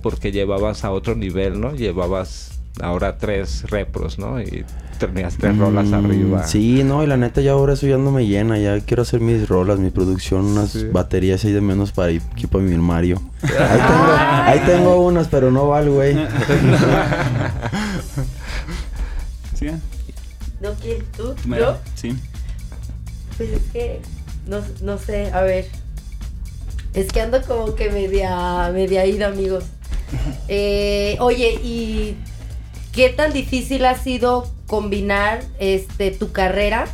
[0.00, 1.74] porque llevabas a otro nivel, ¿no?
[1.74, 4.40] Llevabas ahora tres repros, ¿no?
[4.40, 4.64] Y
[4.98, 6.42] tenías tres rolas Mm, arriba.
[6.46, 8.58] Sí, no, y la neta ya ahora eso ya no me llena.
[8.58, 10.86] Ya quiero hacer mis rolas, mi producción, unas Sí.
[10.92, 13.20] baterías ahí de menos para ir aquí para mi armario.
[13.42, 14.12] Ahí tengo,
[14.46, 16.14] ahí tengo unas, pero no va el güey.
[19.58, 19.66] ¿Sí?
[20.60, 21.34] ¿No quieres tú?
[21.42, 21.76] ¿Tú me ¿Yo?
[21.94, 22.16] Sí.
[23.36, 24.00] Pues es que,
[24.46, 25.66] no, no sé, a ver.
[26.94, 29.64] Es que ando como que media, media ida, amigos.
[30.48, 32.16] Eh, oye, ¿y
[32.92, 36.86] qué tan difícil ha sido combinar este tu carrera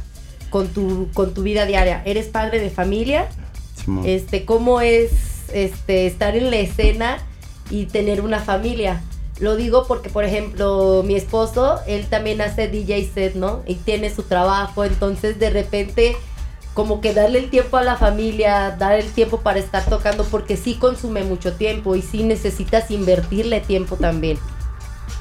[0.50, 2.02] con tu, con tu vida diaria?
[2.04, 3.28] ¿Eres padre de familia?
[3.74, 4.04] Simón.
[4.06, 5.12] Este, ¿cómo es
[5.52, 7.18] este estar en la escena
[7.70, 9.02] y tener una familia?
[9.38, 13.62] Lo digo porque, por ejemplo, mi esposo, él también hace DJ set, ¿no?
[13.66, 16.16] Y tiene su trabajo, entonces de repente
[16.76, 20.58] como que darle el tiempo a la familia, dar el tiempo para estar tocando, porque
[20.58, 24.38] sí consume mucho tiempo y sí necesitas invertirle tiempo también.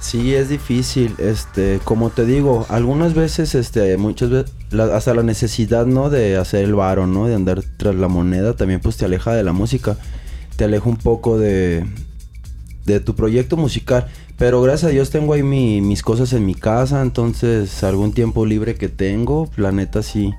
[0.02, 5.24] Sí, es difícil, este, como te digo, algunas veces, este, muchas veces, la- hasta la
[5.24, 6.10] necesidad, ¿no?
[6.10, 7.26] De hacer el varo, ¿no?
[7.28, 9.98] De andar tras la moneda, también pues te aleja de la música,
[10.58, 11.86] te aleja un poco de,
[12.86, 14.08] de tu proyecto musical,
[14.38, 18.46] pero gracias a Dios tengo ahí mi- mis cosas en mi casa, entonces algún tiempo
[18.46, 20.32] libre que tengo, la neta sí.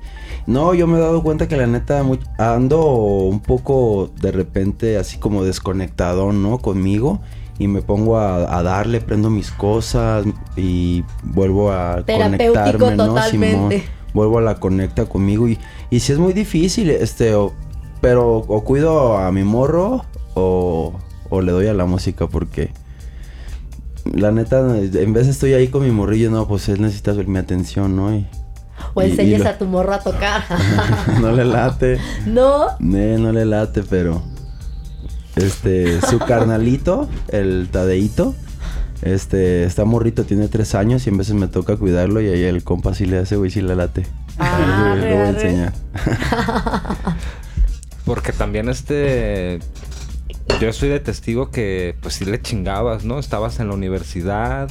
[0.45, 2.03] No, yo me he dado cuenta que la neta
[2.37, 6.59] ando un poco de repente así como desconectado, ¿no?
[6.59, 7.19] Conmigo
[7.59, 10.25] y me pongo a, a darle, prendo mis cosas
[10.55, 13.15] y vuelvo a conectarme, ¿no?
[13.15, 13.57] totalmente.
[13.57, 13.73] Simón,
[14.13, 15.57] vuelvo a la conecta conmigo y,
[15.89, 17.53] y si es muy difícil, este, o-
[17.99, 20.93] pero o cuido a mi morro o,
[21.29, 22.71] o le doy a la música porque
[24.13, 27.95] la neta, en vez estoy ahí con mi morrillo, no, pues él necesita mi atención,
[27.95, 28.13] ¿no?
[28.15, 28.25] Y,
[28.93, 30.43] O y- y enseñas lo- a tu morro a tocar.
[31.21, 31.99] no le late.
[32.25, 34.21] no, Ne, no le late, pero.
[35.35, 38.33] Este, su carnalito, el Tadeito,
[39.01, 42.63] este, está morrito, tiene tres años y en veces me toca cuidarlo y ahí el
[42.63, 44.07] compa sí le hace, güey, sí le late.
[44.39, 45.73] Ah, Lo voy a enseñar.
[48.05, 49.59] Porque también este...
[50.61, 53.19] Yo soy de testigo que pues sí le chingabas, ¿no?
[53.19, 54.69] Estabas en la universidad,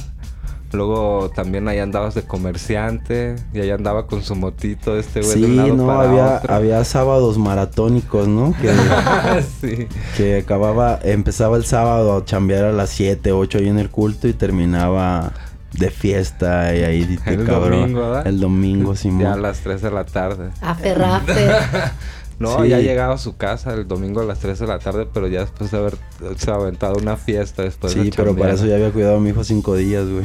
[0.73, 5.45] luego también ahí andabas de comerciante y ahí andaba con su motito este güey de
[5.45, 6.53] un Sí, lado no, para había, otro.
[6.53, 8.53] había sábados maratónicos, ¿no?
[8.61, 8.73] Que,
[9.61, 9.87] sí.
[10.17, 14.27] que acababa, empezaba el sábado a chambear a las 7, 8 ahí en el culto
[14.27, 15.31] y terminaba
[15.71, 17.81] de fiesta y ahí de El cabrón.
[17.81, 18.27] domingo, ¿verdad?
[18.27, 19.41] El domingo, Ya a Simón.
[19.41, 20.49] las 3 de la tarde.
[20.61, 21.49] aferraste.
[22.39, 22.69] No, Sí.
[22.69, 25.41] ya llegaba a su casa el domingo a las 3 de la tarde, pero ya
[25.41, 25.97] después de haber
[26.37, 29.29] se aventado una fiesta después de Sí, pero para eso ya había cuidado a mi
[29.29, 30.23] hijo cinco días, güey.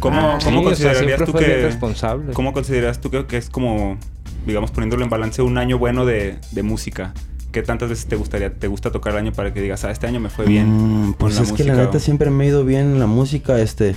[0.00, 1.62] ¿Cómo, Ah, cómo sí, o sea, considerarías tú que...
[1.62, 2.32] responsable.
[2.34, 3.96] ¿Cómo consideras tú que, que es como,
[4.46, 7.14] digamos, poniéndolo en balance, un año bueno de, de música?
[7.52, 10.06] ¿Qué tantas veces te gustaría, te gusta tocar el año para que digas, ah, este
[10.06, 11.08] año me fue bien?
[11.08, 11.86] Mm, pues es que la música"?
[11.86, 13.96] neta siempre me ha ido bien en la música, este...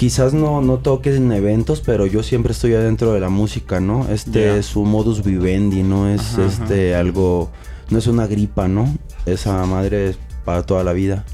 [0.00, 4.08] Quizás no, no toques en eventos, pero yo siempre estoy adentro de la música, ¿no?
[4.08, 6.64] Este es su modus vivendi, no es Ajá, ajá.
[6.64, 7.50] este algo...
[7.90, 8.96] No es una gripa, ¿no?
[9.26, 11.26] Esa madre es para toda la vida.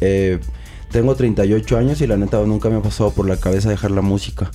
[0.00, 0.40] Eh,
[0.90, 4.02] tengo 38 años y la neta nunca me ha pasado por la cabeza dejar la
[4.02, 4.50] música.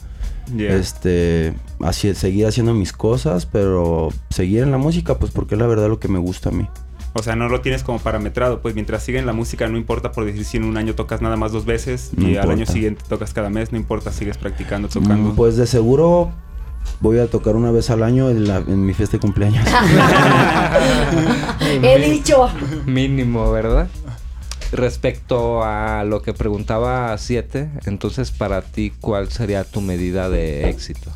[0.58, 5.68] Este, así, seguir haciendo mis cosas, pero seguir en la música, pues porque es la
[5.68, 6.68] verdad lo que me gusta a mí.
[7.16, 10.12] O sea, no lo tienes como parametrado, pues mientras sigue en la música no importa
[10.12, 12.66] por decir si en un año tocas nada más dos veces No y al año
[12.66, 15.32] siguiente tocas cada mes, no importa, sigues practicando, tocando.
[15.32, 16.32] Mm, Pues de seguro
[17.02, 19.64] voy a tocar una vez al año en, la- en mi fiesta de cumpleaños.
[21.84, 22.50] He dicho.
[22.86, 23.88] Mínimo, ¿verdad?
[24.72, 31.12] Respecto a lo que preguntaba Siete, entonces para ti, ¿cuál sería tu medida de éxito?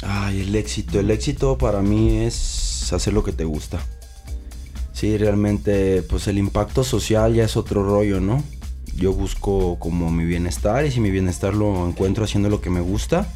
[0.00, 0.98] Ay, el éxito.
[0.98, 2.34] El éxito para mí es
[2.92, 3.80] hacer lo que te gusta.
[4.92, 8.42] Sí, realmente, pues el impacto social ya es otro rollo, ¿no?
[8.94, 12.80] Yo busco como mi bienestar y si mi bienestar lo encuentro haciendo lo que me
[12.80, 13.26] gusta,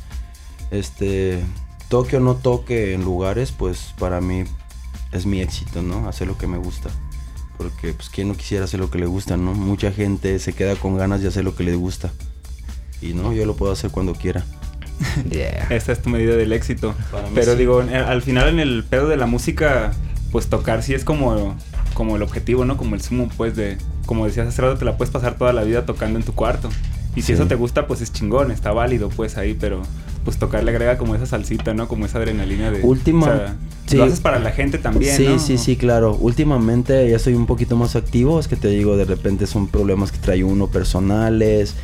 [0.70, 1.42] este,
[1.88, 4.44] toque o no toque en lugares, pues para mí
[5.12, 6.08] es mi éxito, ¿no?
[6.08, 6.90] Hacer lo que me gusta.
[7.56, 9.54] Porque, pues, ¿quién no quisiera hacer lo que le gusta, no?
[9.54, 12.12] Mucha gente se queda con ganas de hacer lo que le gusta.
[13.00, 14.44] Y no, yo lo puedo hacer cuando quiera.
[15.30, 15.66] Yeah.
[15.70, 16.94] Esta es tu medida del éxito.
[17.34, 17.58] Pero sí.
[17.58, 19.92] digo, al final en el pedo de la música,
[20.32, 21.56] pues tocar sí es como,
[21.94, 22.76] como el objetivo, ¿no?
[22.76, 23.78] Como el sumo, pues, de...
[24.06, 26.68] Como decías hace rato, te la puedes pasar toda la vida tocando en tu cuarto.
[27.16, 27.32] Y si Sí.
[27.32, 29.56] eso te gusta, pues es chingón, está válido, pues, ahí.
[29.58, 29.82] Pero,
[30.24, 31.88] pues, tocar le agrega como esa salsita, ¿no?
[31.88, 32.82] Como esa adrenalina de...
[32.82, 33.96] Última- o sea, sí.
[33.96, 35.38] Lo haces para la gente también, Sí, ¿no?
[35.38, 36.14] sí, sí, claro.
[36.14, 38.38] Últimamente ya estoy un poquito más activo.
[38.38, 41.74] Es que te digo, de repente son problemas que trae uno personales,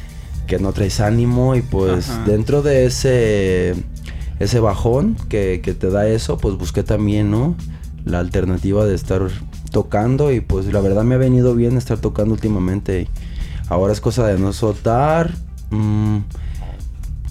[0.46, 2.24] que no traes ánimo y pues Ajá.
[2.24, 3.74] dentro de ese
[4.38, 7.54] ese bajón que, que te da eso, pues busqué también, ¿no?
[8.04, 9.22] La alternativa de estar
[9.70, 13.08] tocando y pues la verdad me ha venido bien estar tocando últimamente.
[13.68, 15.32] Ahora es cosa de no soltar.
[15.70, 16.18] mm,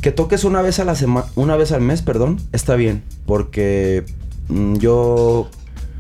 [0.02, 4.04] que toques una vez a la semana, una vez al mes, perdón, está bien, porque
[4.50, 5.48] mm, yo,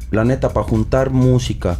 [0.10, 1.78] la neta, para juntar música,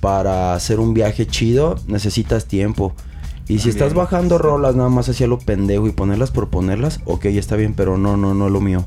[0.00, 2.94] para hacer un viaje chido, necesitas tiempo.
[3.48, 7.26] Y si estás bajando rolas nada más hacia lo pendejo y ponerlas por ponerlas, ok,
[7.26, 8.86] está bien, pero no, no, no es lo mío.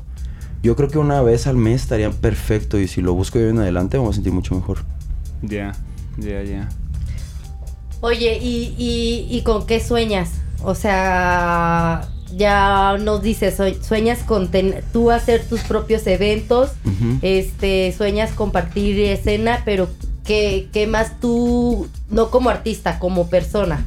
[0.62, 3.58] Yo creo que una vez al mes estaría perfecto y si lo busco yo en
[3.58, 4.78] adelante me voy a sentir mucho mejor.
[5.42, 5.72] Ya,
[6.18, 6.68] ya, ya.
[8.02, 10.32] Oye, ¿y, y, y con qué sueñas?
[10.62, 12.02] O sea,
[12.36, 16.72] ya nos dices, sue- sueñas con ten- tú hacer tus propios eventos,
[17.22, 19.88] este, sueñas compartir escena, pero
[20.24, 23.84] ¿qué, qué más tú, no como artista, como persona?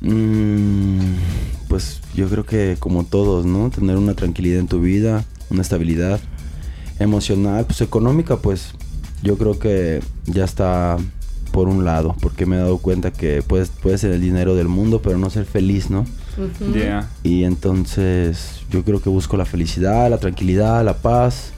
[0.00, 1.14] Mm,
[1.68, 3.70] pues yo creo que como todos, ¿no?
[3.70, 6.20] Tener una tranquilidad en tu vida, una estabilidad
[6.98, 8.72] emocional, pues económica, pues
[9.22, 10.96] yo creo que ya está
[11.52, 14.68] por un lado, porque me he dado cuenta que puedes, puedes ser el dinero del
[14.68, 16.06] mundo, pero no ser feliz, ¿no?
[16.74, 17.10] Ya.
[17.22, 21.52] Y entonces yo creo que busco la felicidad, la tranquilidad, la paz.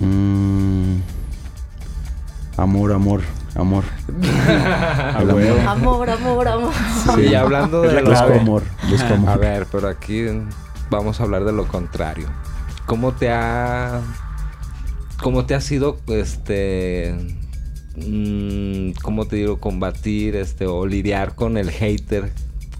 [0.00, 0.96] Mm,
[2.56, 3.22] amor, amor,
[3.54, 3.84] amor.
[4.48, 5.68] A El huevo.
[5.68, 6.72] Amor, amor, amor.
[7.16, 7.22] Sí.
[7.30, 8.62] Y hablando de amor, amor.
[9.28, 10.24] A ver, pero aquí
[10.90, 12.26] vamos a hablar de lo contrario.
[12.86, 14.00] ¿Cómo te ha
[15.22, 17.14] cómo te ha sido este
[17.96, 22.32] mm, cómo te digo combatir este o lidiar con el hater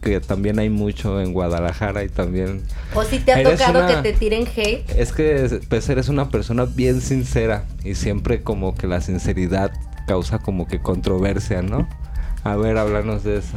[0.03, 2.63] que también hay mucho en Guadalajara y también
[2.95, 4.91] O si te ha tocado una- que te tiren hate.
[4.99, 9.71] es que pues eres una persona bien sincera y siempre como que la sinceridad
[10.07, 11.89] causa como que controversia, ¿no?
[12.45, 13.57] A ver, háblanos de eso.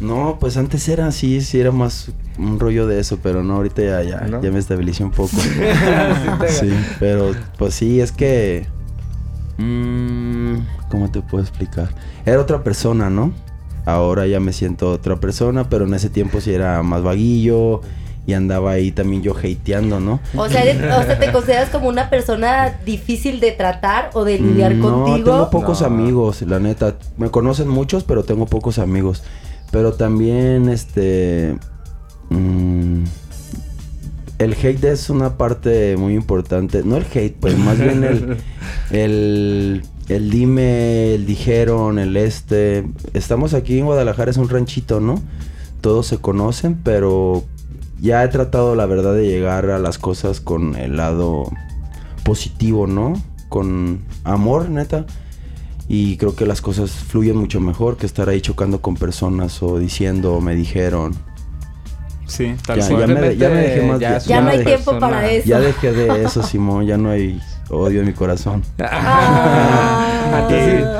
[0.00, 3.82] No, pues antes era así, sí era más un rollo de eso, pero no, ahorita
[3.82, 4.42] ya, ya, ¿No?
[4.42, 5.36] ya me estabilicé un poco.
[6.48, 6.70] sí,
[7.00, 8.66] pero pues sí, es que...
[9.58, 10.56] mm,
[10.90, 11.88] ¿Cómo te puedo explicar?
[12.26, 13.32] Era otra persona, ¿no?
[13.86, 17.80] Ahora ya me siento otra persona, pero en ese tiempo sí era más vaguillo
[18.26, 20.20] y andaba ahí también yo hateando, ¿no?
[20.36, 24.38] O sea, eres- o sea, ¿te consideras como una persona difícil de tratar o de
[24.38, 25.30] lidiar Mm, No, contigo?
[25.30, 25.86] tengo pocos No.
[25.86, 26.96] amigos, la neta.
[27.16, 29.22] Me conocen muchos, pero tengo pocos amigos.
[29.70, 31.56] Pero también, este...
[32.30, 33.04] mm,
[34.38, 36.82] el hate es una parte muy importante.
[36.84, 38.36] No el hate, pues más bien el...
[38.92, 42.84] El, el dime, el dijeron, el este.
[43.14, 45.20] Estamos aquí en Guadalajara, es un ranchito, ¿no?
[45.80, 47.42] Todos se conocen, pero
[48.00, 51.50] ya he tratado, la verdad, de llegar a las cosas con el lado
[52.24, 53.14] positivo, ¿no?
[53.48, 55.06] Con amor, neta.
[55.88, 59.78] Y creo que las cosas fluyen mucho mejor que estar ahí chocando con personas o
[59.78, 61.14] diciendo, me dijeron.
[62.26, 64.00] Sí, tal Ya, ya me, ya me dejé más.
[64.00, 65.46] Ya Ya, no hay tiempo para eso.
[65.48, 66.84] ya dejé de eso, Simón.
[66.86, 67.40] Ya no hay
[67.70, 68.62] odio en mi corazón.
[68.80, 70.42] Ah.
[70.44, 70.54] A ti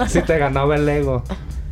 [0.09, 1.23] sí, sí te ganaba el ego.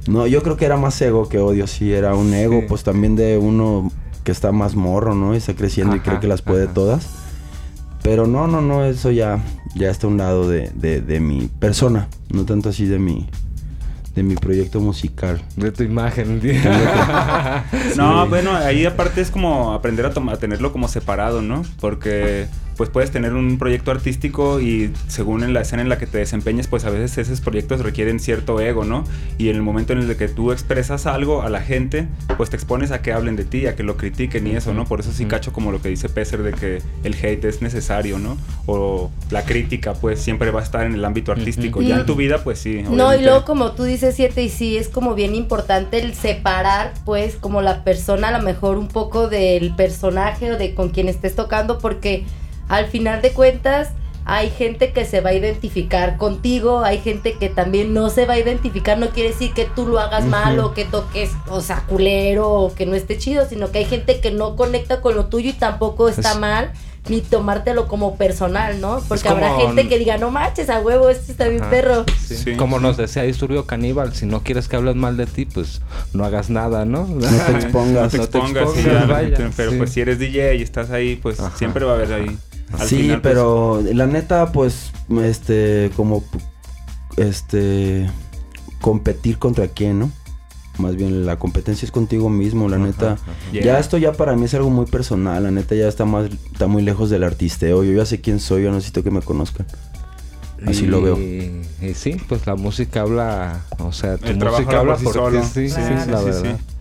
[0.09, 1.69] No, yo creo que era más ego que odio.
[1.69, 2.67] Sí, era un ego, Sí.
[2.69, 3.91] pues también de uno
[4.25, 5.35] que está más morro, ¿no?
[5.35, 6.75] Y está creciendo y cree que las puede ajá.
[6.75, 7.07] todas.
[8.03, 9.39] Pero no, no, no, eso ya,
[9.75, 12.09] ya está a un lado de, de, de mi persona.
[12.31, 13.27] No tanto así de mi,
[14.15, 15.41] de mi proyecto musical.
[15.57, 16.41] De tu imagen.
[17.97, 18.29] No, Sí.
[18.29, 21.63] bueno, ahí aparte es como aprender a, tom- a tenerlo como separado, ¿no?
[21.81, 22.47] Porque
[22.77, 26.19] pues puedes tener un proyecto artístico y según en la escena en la que te
[26.19, 29.05] desempeñes, pues a veces esos proyectos requieren cierto ego, ¿no?
[29.39, 32.57] Y en el momento en el que tú expresas algo a la gente, pues te
[32.57, 34.85] expones a que hablen de ti, a que lo critiquen y eso, ¿no?
[34.85, 38.19] Por eso sí cacho como lo que dice Pesser de que el hate es necesario,
[38.19, 38.37] ¿no?
[38.67, 41.83] O la crítica, pues siempre va a estar en el ámbito artístico.
[41.83, 42.83] Ya en tu vida, pues sí.
[42.89, 46.93] No, y luego como tú dices, siete, y sí, es como bien importante el separar,
[47.05, 51.09] pues, como la persona, a lo mejor un poco del personaje o de con quien
[51.09, 52.25] estés tocando, porque
[52.69, 53.91] al final de cuentas
[54.27, 58.35] hay gente que se va a identificar contigo, hay gente que también no se va
[58.35, 61.81] a identificar, no quiere decir que tú lo hagas mal o que toques, o sea,
[61.87, 65.27] culero o que no esté chido, sino que hay gente que no conecta con lo
[65.27, 66.73] tuyo y tampoco está Es- mal
[67.11, 68.99] ni tomártelo como personal, ¿no?
[69.09, 71.71] Porque como- habrá gente que diga, no manches, a huevo, este está bien Ajá.
[71.71, 72.07] perro.
[72.19, 72.35] Sí.
[72.35, 72.57] Sí.
[72.57, 75.83] Como nos decía Disturbio Caníbal, si no quieres que hablen mal de ti, pues
[76.15, 77.07] no hagas nada, ¿no?
[77.07, 78.05] No te expongas.
[78.05, 79.77] No te No te expongas, sí, expongas, ya, vaya, pero sí.
[79.77, 81.55] pues si eres DJ y estás ahí, pues Ajá.
[81.59, 82.39] siempre va a haber ahí.
[82.79, 86.23] Al sí, final, pues, pero la neta, pues, este, como,
[87.17, 88.09] este,
[88.81, 90.11] competir contra quién, ¿no?
[90.79, 93.13] Más bien la competencia es contigo mismo, la Ajá, neta.
[93.13, 93.23] ajá.
[93.53, 93.65] Yeah.
[93.65, 96.67] Ya esto ya para mí es algo muy personal, la neta ya está más, está
[96.67, 97.85] muy lejos del artisteo.
[97.85, 99.67] Yo ya sé quién soy, yo necesito que me conozcan.
[100.67, 101.19] Así Y- lo veo.
[101.21, 105.39] Y sí, pues la música habla, o sea, tu El trabajo música habla por sí
[105.43, 106.57] sí, Sí, sí, sí, la sí, verdad.
[106.59, 106.74] sí.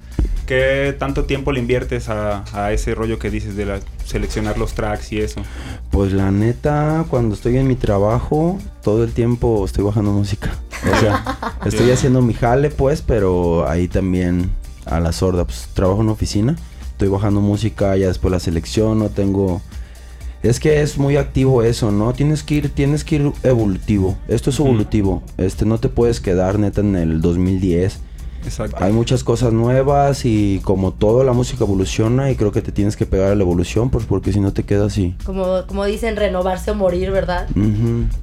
[0.45, 4.73] ¿Qué tanto tiempo le inviertes a, a ese rollo que dices de la, seleccionar los
[4.73, 5.41] tracks y eso?
[5.91, 10.51] Pues la neta, cuando estoy en mi trabajo, todo el tiempo estoy bajando música.
[10.91, 14.51] O sea, estoy haciendo mi jale, pues, pero ahí también
[14.85, 16.55] a la sorda, pues trabajo en oficina,
[16.91, 19.61] estoy bajando música, ya después la selecciono, tengo...
[20.41, 22.11] Es que es muy activo eso, ¿no?
[22.11, 24.17] Tienes que ir, tienes que ir evolutivo.
[24.27, 25.23] Esto es evolutivo.
[25.37, 28.01] Este, no te puedes quedar neta en el 2010.
[28.45, 28.77] Exacto.
[28.79, 32.95] Hay muchas cosas nuevas y como todo la música evoluciona y creo que te tienes
[32.95, 35.15] que pegar a la evolución, pues porque si no te quedas así.
[35.25, 37.47] Como, como dicen, renovarse o morir, ¿verdad?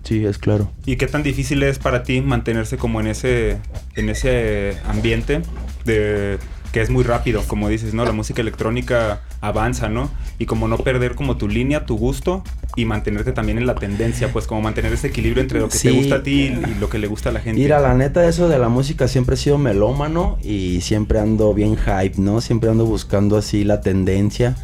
[0.05, 0.71] Sí, es claro.
[0.87, 3.59] ¿Y qué tan difícil es para ti mantenerse como en ese,
[3.95, 5.43] en ese ambiente
[5.85, 6.39] de
[6.73, 8.05] que es muy rápido, como dices, ¿no?
[8.05, 10.11] La música electrónica avanza, ¿no?
[10.39, 12.43] Y como no perder como tu línea, tu gusto
[12.77, 15.91] y mantenerte también en la tendencia, pues como mantener ese equilibrio entre lo que te
[15.91, 17.61] gusta a ti y lo que le gusta a la gente.
[17.61, 21.77] Mira, la neta, eso de la música siempre he sido melómano y siempre ando bien
[21.77, 22.41] hype, ¿no?
[22.41, 24.57] Siempre ando buscando así la tendencia.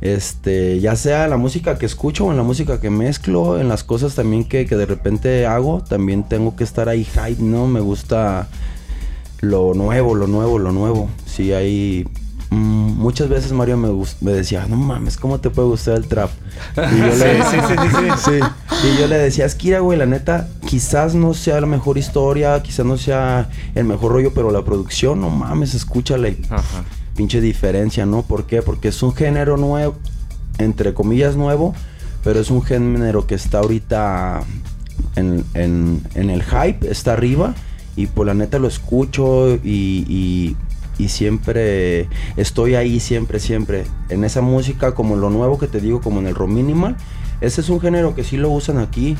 [0.00, 3.68] Este, ya sea en la música que escucho o en la música que mezclo, en
[3.68, 7.66] las cosas también que, que de repente hago, también tengo que estar ahí hype, ¿no?
[7.66, 8.48] Me gusta
[9.40, 11.08] lo nuevo, lo nuevo, lo nuevo.
[11.26, 12.06] Sí, hay...
[12.50, 13.88] mm, muchas veces Mario me,
[14.20, 16.30] me decía, no mames, ¿cómo te puede gustar el trap?
[16.76, 18.30] Y yo le, Sí, sí, sí, sí, sí.
[18.80, 18.86] Sí.
[18.94, 22.62] Y yo le decía, es que, güey, la neta, quizás no sea la mejor historia,
[22.62, 26.38] quizás no sea el mejor rollo, pero la producción, no mames, escúchale.
[26.50, 26.84] Ajá.
[27.16, 28.22] Pinche diferencia, ¿no?
[28.22, 28.62] ¿Por qué?
[28.62, 29.96] Porque es un género nuevo,
[30.58, 31.74] entre comillas nuevo,
[32.22, 34.42] pero es un género que está ahorita
[35.16, 37.54] en, en- en el hype, está arriba,
[37.96, 40.56] y pues la neta lo escucho y, y-
[40.98, 43.84] y siempre estoy ahí, siempre, siempre.
[44.08, 46.96] En esa música, como lo nuevo que te digo, como en el rock minimal,
[47.40, 49.16] ese es un género que sí lo usan aquí,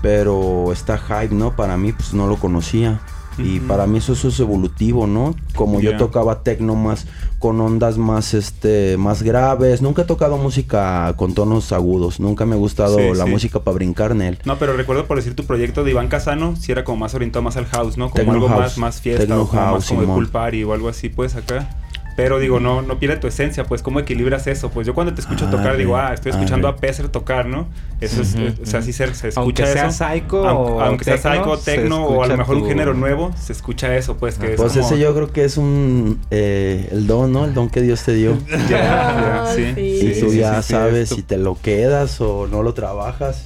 [0.00, 1.56] pero está hype, ¿no?
[1.56, 3.00] Para mí, pues no lo conocía.
[3.38, 5.34] Y para mí eso, eso es evolutivo, ¿no?
[5.54, 7.06] Como yo tocaba tecno más
[7.38, 12.54] con ondas más este más graves, nunca he tocado música con tonos agudos, nunca me
[12.54, 13.30] ha gustado Sí, la sí.
[13.30, 14.38] música para brincar en él.
[14.46, 17.42] No, pero recuerdo por decir tu proyecto de Iván Casano, si era como más orientado
[17.42, 18.06] más al house, ¿no?
[18.10, 18.60] Como Techno algo house.
[18.60, 21.08] más, más fiesta Techno o como house, más como de pool party o algo así,
[21.10, 21.68] pues acá.
[22.16, 24.70] Pero digo, no, no pierde tu esencia, pues ¿cómo equilibras eso?
[24.70, 26.78] Pues yo cuando te escucho tocar digo, ah, estoy escuchando arre.
[26.78, 27.68] a Pesser tocar, ¿no?
[28.00, 30.04] Eso es, Ujú, eh, o sea, sí se, se escucha Aunque sea eso.
[30.04, 33.32] psycho Aunque, o aunque sea psycho, se techno o a lo mejor un género nuevo,
[33.38, 36.88] se escucha eso, pues que es Pues como- ese yo creo que es un eh,
[36.90, 37.44] el don, ¿no?
[37.44, 38.38] El don que Dios te dio.
[38.48, 39.72] Ya, ya, sí.
[39.74, 39.80] sí.
[40.16, 43.44] y tú sí, ya sí, sí, sabes si te lo quedas o no lo trabajas.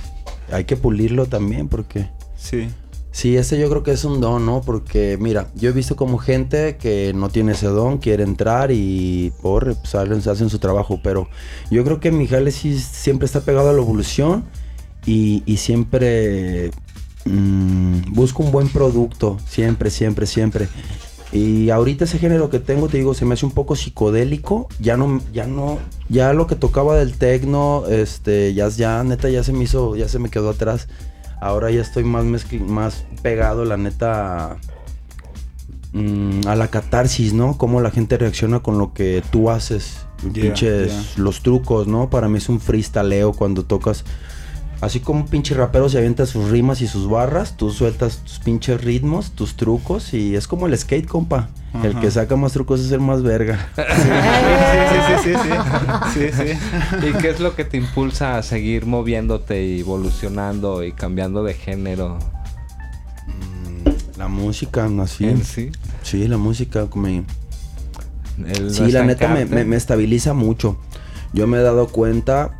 [0.52, 2.06] Hay que pulirlo también porque
[2.36, 2.70] Sí.
[3.12, 4.60] Sí, ese yo creo que es un don, ¿no?
[4.60, 9.32] Porque mira, yo he visto como gente que no tiene ese don, quiere entrar y
[9.42, 11.28] por pues, salen, hacen su trabajo, pero
[11.70, 14.44] yo creo que Mijares sí siempre está pegado a la evolución
[15.06, 16.70] y, siempre
[17.24, 20.68] mm, busca un buen producto, siempre, siempre, siempre.
[21.32, 24.68] Y ahorita ese género que tengo, te digo, se me hace un poco psicodélico.
[24.80, 29.44] Ya no, ya no, ya lo que tocaba del tecno, este, ya, ya, neta, ya
[29.44, 30.88] se me hizo, ya se me quedó atrás.
[31.40, 32.24] Ahora ya estoy más
[32.60, 34.58] más pegado, la neta,
[35.92, 37.56] mm, a la catarsis, ¿no?
[37.56, 40.06] Cómo la gente reacciona con lo que tú haces.
[40.34, 42.10] Pinches, los trucos, ¿no?
[42.10, 44.04] Para mí es un freestyleo cuando tocas
[44.80, 48.38] Así como un pinche rapero se avienta sus rimas y sus barras, tú sueltas tus
[48.38, 51.50] pinches ritmos, tus trucos y es como el skate, compa.
[51.84, 53.68] El que saca más trucos es el más verga.
[53.76, 55.50] Sí, sí, sí, sí,
[56.14, 56.54] sí, sí,
[57.02, 57.06] sí.
[57.08, 61.54] ¿Y qué es lo que te impulsa a seguir moviéndote y evolucionando y cambiando de
[61.54, 62.18] género
[64.16, 65.24] La música, así.
[65.24, 65.70] en sí?
[66.02, 67.24] Sí, la música me...
[68.46, 70.76] El Sí, la neta me- me estabiliza mucho.
[71.32, 72.58] Yo me he dado cuenta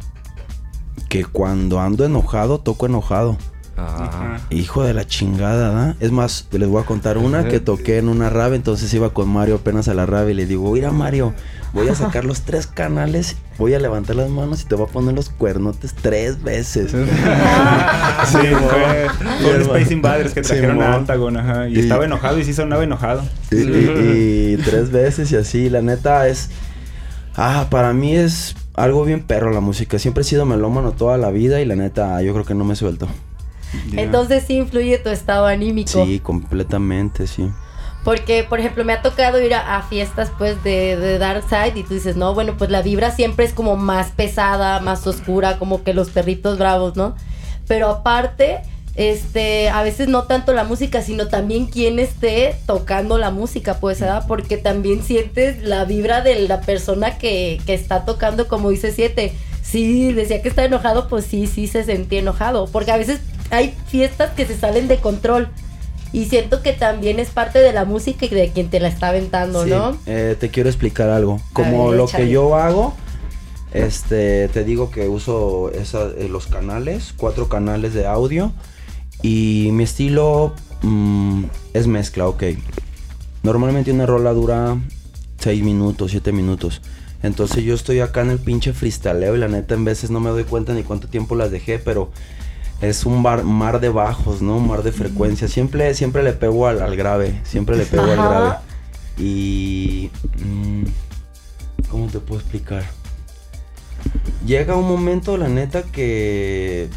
[1.11, 3.36] que cuando ando enojado, toco enojado.
[3.76, 4.08] Ah.
[4.11, 4.40] Ajá.
[4.50, 5.96] Hijo de la chingada, ¿da?
[6.00, 9.28] Es más, les voy a contar una que toqué en una rave, entonces iba con
[9.28, 11.32] Mario apenas a la rave y le digo, mira Mario,
[11.72, 14.92] voy a sacar los tres canales, voy a levantar las manos y te voy a
[14.92, 16.94] poner los cuernotes tres veces.
[18.26, 19.06] Sí, fue,
[19.40, 20.94] fue un Space Invaders que trajeron a Simón.
[21.00, 21.68] Antagon, ajá.
[21.68, 23.22] Y, Y- estaba enojado y sí sonaba enojado.
[23.50, 26.50] Y, y- y tres veces y así, la neta es...
[27.36, 29.99] Ah, para mí es algo bien perro la música.
[29.99, 32.77] Siempre he sido melómano toda la vida y la neta yo creo que no me
[32.77, 33.09] suelto.
[33.93, 36.05] Entonces sí influye tu estado anímico.
[36.05, 37.51] Sí, completamente, sí.
[38.03, 41.79] Porque, por ejemplo, me ha tocado ir a, a fiestas pues de, de Dark Side
[41.79, 45.59] y tú dices, no, bueno, pues la vibra siempre es como más pesada, más oscura,
[45.59, 47.14] como que los perritos bravos, ¿no?
[47.68, 48.62] Pero aparte,
[48.97, 54.01] este, a veces no tanto la música, sino también quien esté tocando la música, pues,
[54.01, 54.24] ¿verdad?
[54.26, 59.32] Porque también sientes la vibra de la persona que, que está tocando, como dice Siete.
[59.62, 62.66] Sí, decía que está enojado, pues sí, sí se sentía enojado.
[62.66, 63.20] Porque a veces
[63.51, 65.49] hay fiestas que se salen de control.
[66.12, 69.09] Y siento que también es parte de la música y de quien te la está
[69.11, 69.97] aventando, Sí, ¿no?
[70.07, 71.41] eh, te quiero explicar algo.
[71.53, 72.24] Como ver, lo échale.
[72.24, 72.95] que yo hago,
[73.72, 78.53] este, te digo que uso esa- eh, los canales, cuatro canales de audio.
[79.23, 81.45] Y mi estilo mm,
[81.75, 82.45] es mezcla, ok.
[83.43, 84.77] Normalmente una rola dura
[85.39, 86.81] 6 minutos, 7 minutos.
[87.23, 90.31] Entonces yo estoy acá en el pinche freestaleo y la neta en veces no me
[90.31, 92.11] doy cuenta ni cuánto tiempo las dejé, pero
[92.81, 94.57] es un bar- mar de bajos, ¿no?
[94.57, 95.51] Un mar de frecuencias.
[95.51, 98.55] Siempre, siempre le pego al, al grave, siempre le pego al grave.
[99.18, 100.11] Y...
[100.45, 100.85] mm,
[101.91, 102.85] ¿Cómo te puedo explicar?
[104.47, 106.89] Llega un momento, la neta, que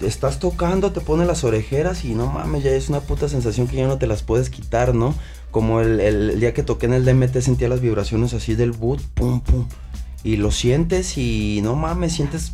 [0.00, 3.76] estás tocando, te pone las orejeras y no mames, ya es una puta sensación que
[3.76, 5.14] ya no te las puedes quitar, ¿no?
[5.50, 8.72] Como el, el- el día que toqué en el DMT sentía las vibraciones así del
[8.72, 9.66] boot, pum, pum.
[10.24, 12.52] Y lo sientes y no mames, sientes,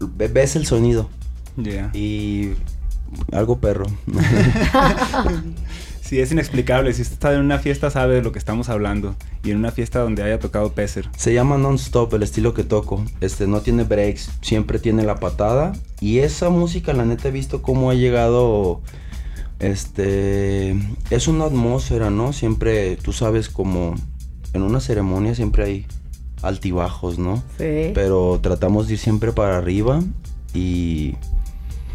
[0.00, 1.08] ve- ves el sonido.
[1.56, 1.90] Ya.
[1.92, 2.52] Y
[3.32, 3.86] algo perro.
[6.10, 6.92] Sí, es inexplicable.
[6.92, 9.14] Si usted está en una fiesta, sabe de lo que estamos hablando.
[9.44, 11.08] Y en una fiesta donde haya tocado Peser.
[11.16, 13.04] Se llama non-stop el estilo que toco.
[13.20, 15.72] Este no tiene breaks, siempre tiene la patada.
[16.00, 18.80] Y esa música, la neta, he visto cómo ha llegado.
[19.60, 20.74] Este.
[21.10, 22.32] Es una atmósfera, ¿no?
[22.32, 23.94] Siempre, tú sabes, como
[24.52, 25.86] en una ceremonia siempre hay
[26.42, 27.36] altibajos, ¿no?
[27.56, 27.92] Sí.
[27.94, 30.02] Pero tratamos de ir siempre para arriba
[30.54, 31.14] y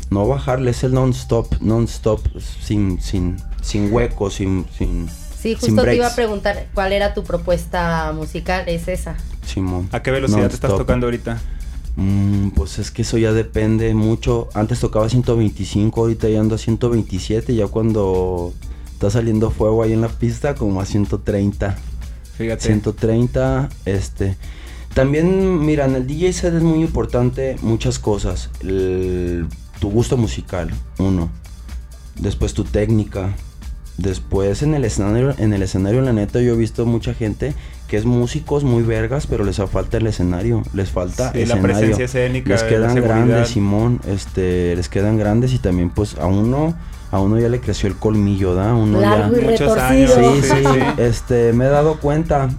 [0.09, 0.71] no bajarle.
[0.71, 2.21] Es el non-stop, non-stop,
[2.61, 7.13] sin, sin, sin huecos, sin, sin, Sí, sin justo te iba a preguntar cuál era
[7.13, 9.15] tu propuesta musical, es esa.
[9.45, 9.87] Simón.
[9.91, 11.39] ¿A qué velocidad te estás tocando ahorita?
[11.97, 14.49] Mm, pues es que eso ya depende mucho.
[14.53, 17.55] Antes tocaba 125, ahorita ya ando a 127.
[17.55, 18.53] Ya cuando
[18.91, 21.77] está saliendo fuego ahí en la pista, como a 130.
[22.37, 22.63] Fíjate.
[22.63, 24.35] 130, este.
[24.93, 28.49] También, mira, en el DJ set es muy importante muchas cosas.
[28.61, 29.47] El-
[29.79, 30.69] tu gusto musical,
[30.99, 31.29] uno.
[32.19, 33.33] Después tu técnica.
[33.97, 37.53] Después en el escenario, en el escenario, la neta, yo he visto mucha gente
[37.87, 40.63] que es músicos muy vergas, pero les falta el escenario.
[40.73, 41.61] Les falta Sí, la escenario.
[41.77, 44.01] presencia escénica, Les la quedan grandes, Simón.
[44.05, 46.73] Este, les quedan grandes y también, pues, a uno,
[47.11, 48.73] a uno ya le creció el colmillo, ¿da?
[48.73, 49.31] Uno ya.
[49.33, 50.79] Y Muchos años, Sí, Sí, sí, sí.
[50.97, 52.49] este, me he dado cuenta.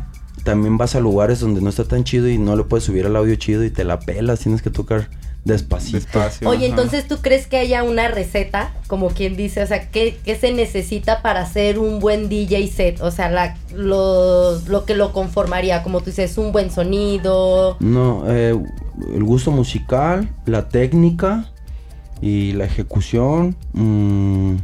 [0.43, 3.15] También vas a lugares donde no está tan chido y no le puedes subir el
[3.17, 5.11] audio chido y te la pelas, tienes que tocar
[5.47, 5.99] despacito.
[5.99, 6.49] Despacio.
[6.49, 6.75] Oye, ajá.
[6.75, 10.53] entonces tú crees que haya una receta, como quien dice, o sea, ¿qué, qué se
[10.53, 13.01] necesita para hacer un buen DJ set?
[13.01, 17.77] O sea, la, lo, lo que lo conformaría, como tú dices, un buen sonido.
[17.79, 18.59] No, eh,
[19.15, 21.53] el gusto musical, la técnica
[22.21, 23.57] y la ejecución.
[23.73, 24.57] mm,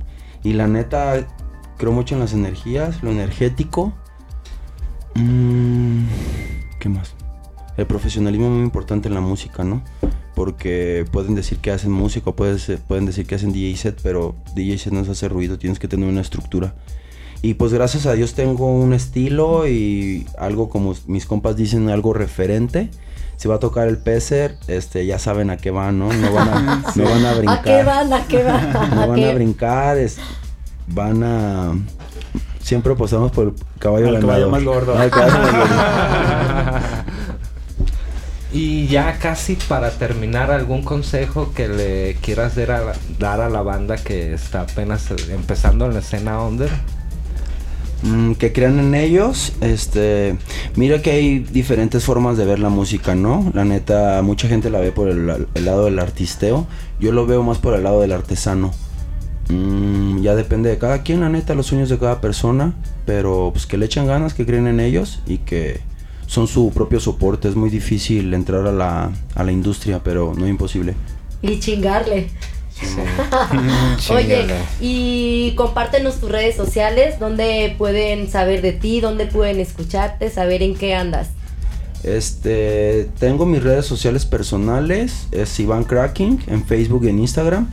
[0.45, 1.29] y la neta,
[1.79, 3.93] creo mucho en las energías, lo energético.
[5.15, 6.07] Mm,
[6.81, 7.15] ¿Qué más?
[7.77, 9.83] El profesionalismo es muy importante en la música, ¿no?
[10.43, 14.93] Porque pueden decir que hacen música, pueden decir que hacen DJ set, pero DJ set
[14.93, 16.75] no se hace ruido, tienes que tener una estructura.
[17.43, 22.13] Y pues gracias a Dios tengo un estilo y algo como mis compas dicen, algo
[22.13, 22.91] referente.
[23.37, 26.13] Si va a tocar el Peser, este, ya saben a qué van, ¿no?
[26.13, 27.59] No van a, no van a brincar.
[27.59, 28.13] ¿A qué van?
[28.13, 28.91] ¿A qué van?
[28.97, 29.31] No ¿A van qué?
[29.31, 30.19] a brincar, es-
[30.89, 31.73] van a...
[32.61, 34.51] Siempre apostamos por el caballo Al caballo ganador.
[34.51, 34.99] más gordo.
[34.99, 36.82] Al caballo más gordo.
[38.53, 43.49] Y ya casi para terminar, algún consejo que le quieras dar a la, dar a
[43.49, 46.71] la banda que está apenas empezando en la escena under.
[48.03, 50.37] Mm, que crean en ellos, este,
[50.75, 53.53] mira que hay diferentes formas de ver la música, ¿no?
[53.55, 56.67] La neta, mucha gente la ve por el, el lado del artisteo,
[56.99, 58.73] yo lo veo más por el lado del artesano.
[59.49, 62.75] Mm, ya depende de cada quien, la neta, los sueños de cada persona,
[63.07, 65.81] pero pues que le echen ganas, que creen en ellos y que
[66.33, 67.47] son su propio soporte.
[67.47, 70.95] Es muy difícil entrar a la, a la industria, pero no imposible.
[71.43, 72.31] Y chingarle.
[74.11, 74.47] Oye,
[74.81, 80.75] y compártenos tus redes sociales, donde pueden saber de ti, donde pueden escucharte, saber en
[80.75, 81.29] qué andas.
[82.03, 87.71] Este, tengo mis redes sociales personales, es Iván Cracking en Facebook y en Instagram.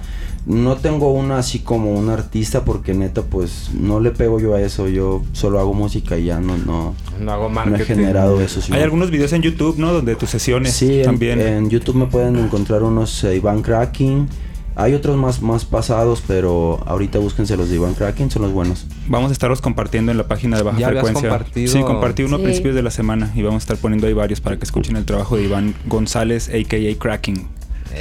[0.50, 4.62] No tengo una así como un artista porque neta pues no le pego yo a
[4.62, 8.60] eso, yo solo hago música y ya no no no hago no he generado eso.
[8.74, 9.94] Hay algunos videos en YouTube, ¿no?
[9.94, 11.40] Donde tus sesiones sí, también.
[11.40, 14.28] En, en YouTube me pueden encontrar unos eh, Iván Cracking.
[14.76, 18.88] Hay otros más, más pasados, pero ahorita búsquense los de Iván Cracking, son los buenos.
[19.08, 21.30] Vamos a estarlos compartiendo en la página de Baja ¿Ya Frecuencia.
[21.30, 21.72] compartido?
[21.72, 22.42] Sí, compartí uno Sí.
[22.42, 24.96] a principios de la semana y vamos a estar poniendo ahí varios para que escuchen
[24.96, 26.96] el trabajo de Iván González, a.k.a.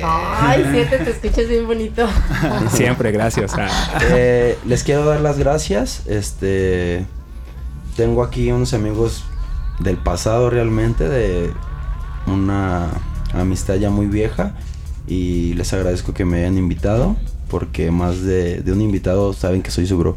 [0.03, 2.07] Ay, siete, te escuchas bien bonito.
[2.70, 3.53] Siempre, gracias.
[3.57, 3.68] Ah.
[4.11, 6.07] Eh, les quiero dar las gracias.
[6.07, 7.07] Este,
[7.97, 9.24] tengo aquí unos amigos
[9.80, 11.53] del pasado realmente, de
[12.26, 12.89] una
[13.32, 14.55] amistad ya muy vieja.
[15.07, 17.16] Y les agradezco que me hayan invitado,
[17.49, 20.16] porque más de, de un invitado saben que soy su bro.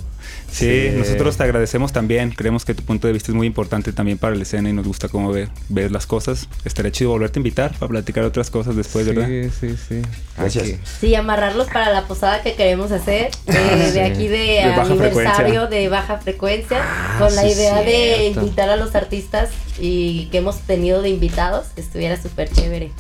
[0.52, 0.98] Sí, Sí.
[0.98, 2.32] nosotros te agradecemos también.
[2.32, 4.86] Creemos que tu punto de vista es muy importante también para la escena y nos
[4.86, 6.48] gusta cómo ve- ves las cosas.
[6.66, 9.28] Estaría chido volverte a invitar para platicar otras cosas después, ¿verdad?
[9.28, 10.02] Sí, sí, sí.
[10.38, 10.64] Gracias.
[10.66, 10.78] Aquí.
[11.00, 13.92] Sí, amarrarlos para la posada que queremos hacer eh, Sí.
[13.94, 18.94] de aquí de, aniversario de baja frecuencia Ah, con la idea de invitar a los
[18.94, 22.92] artistas y que hemos tenido de invitados estuviera súper chévere.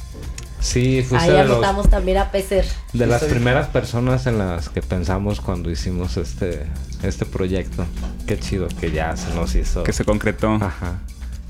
[0.61, 2.65] Sí, fuiste Ahí los- anotamos también a Pecer.
[2.93, 6.67] de las primeras personas en las que pensamos cuando hicimos este,
[7.03, 7.85] este proyecto.
[8.27, 9.83] Qué chido que ya se nos hizo.
[9.83, 10.53] Que se concretó.
[10.61, 10.99] Ajá.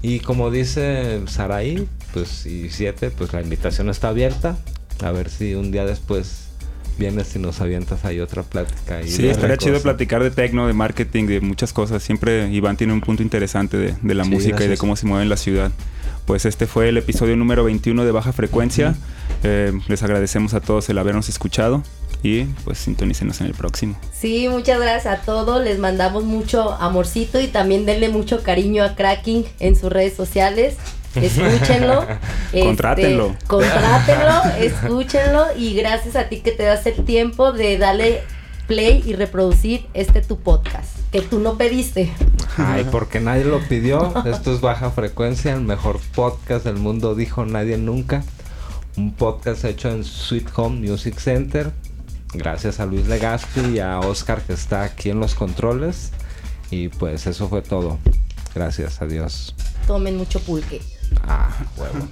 [0.02, 4.58] Y como dice Saraí, pues y siete, pues la invitación está abierta.
[5.04, 6.46] A ver si un día después
[6.98, 9.02] vienes y nos avientas ahí otra plática.
[9.02, 12.02] y Sí, estaría chido platicar de tecno, de marketing, de muchas cosas.
[12.02, 15.06] Siempre Iván tiene un punto interesante de, de la Sí, música y de cómo se
[15.06, 15.72] mueve en la ciudad.
[16.32, 18.96] Pues este fue el episodio número 21 de Baja Frecuencia.
[19.44, 21.84] Eh, les agradecemos a todos el habernos escuchado
[22.24, 24.00] y pues sintonícenos en el próximo.
[24.14, 25.62] Sí, muchas gracias a todos.
[25.62, 30.78] Les mandamos mucho amorcito y también denle mucho cariño a Cracking en sus redes sociales.
[31.16, 32.06] Escúchenlo.
[32.54, 33.36] este, Contrátenlo.
[33.48, 38.22] contrátenlo, escúchenlo y gracias a ti que te das el tiempo de darle
[38.72, 42.10] play y reproducir este tu podcast que tú no pediste.
[42.56, 44.14] Ay, porque nadie lo pidió.
[44.26, 48.24] Esto es Baja Frecuencia, el mejor podcast del mundo, dijo nadie nunca.
[48.96, 51.74] Un podcast hecho en Sweet Home Music Center.
[52.34, 56.14] Gracias a Luis Legazpi y a Oscar que está aquí en los controles.
[56.70, 58.00] Y pues eso fue todo.
[58.56, 59.54] Gracias, adiós.
[59.86, 60.82] Tomen mucho pulque.
[61.28, 62.08] Ah, huevo.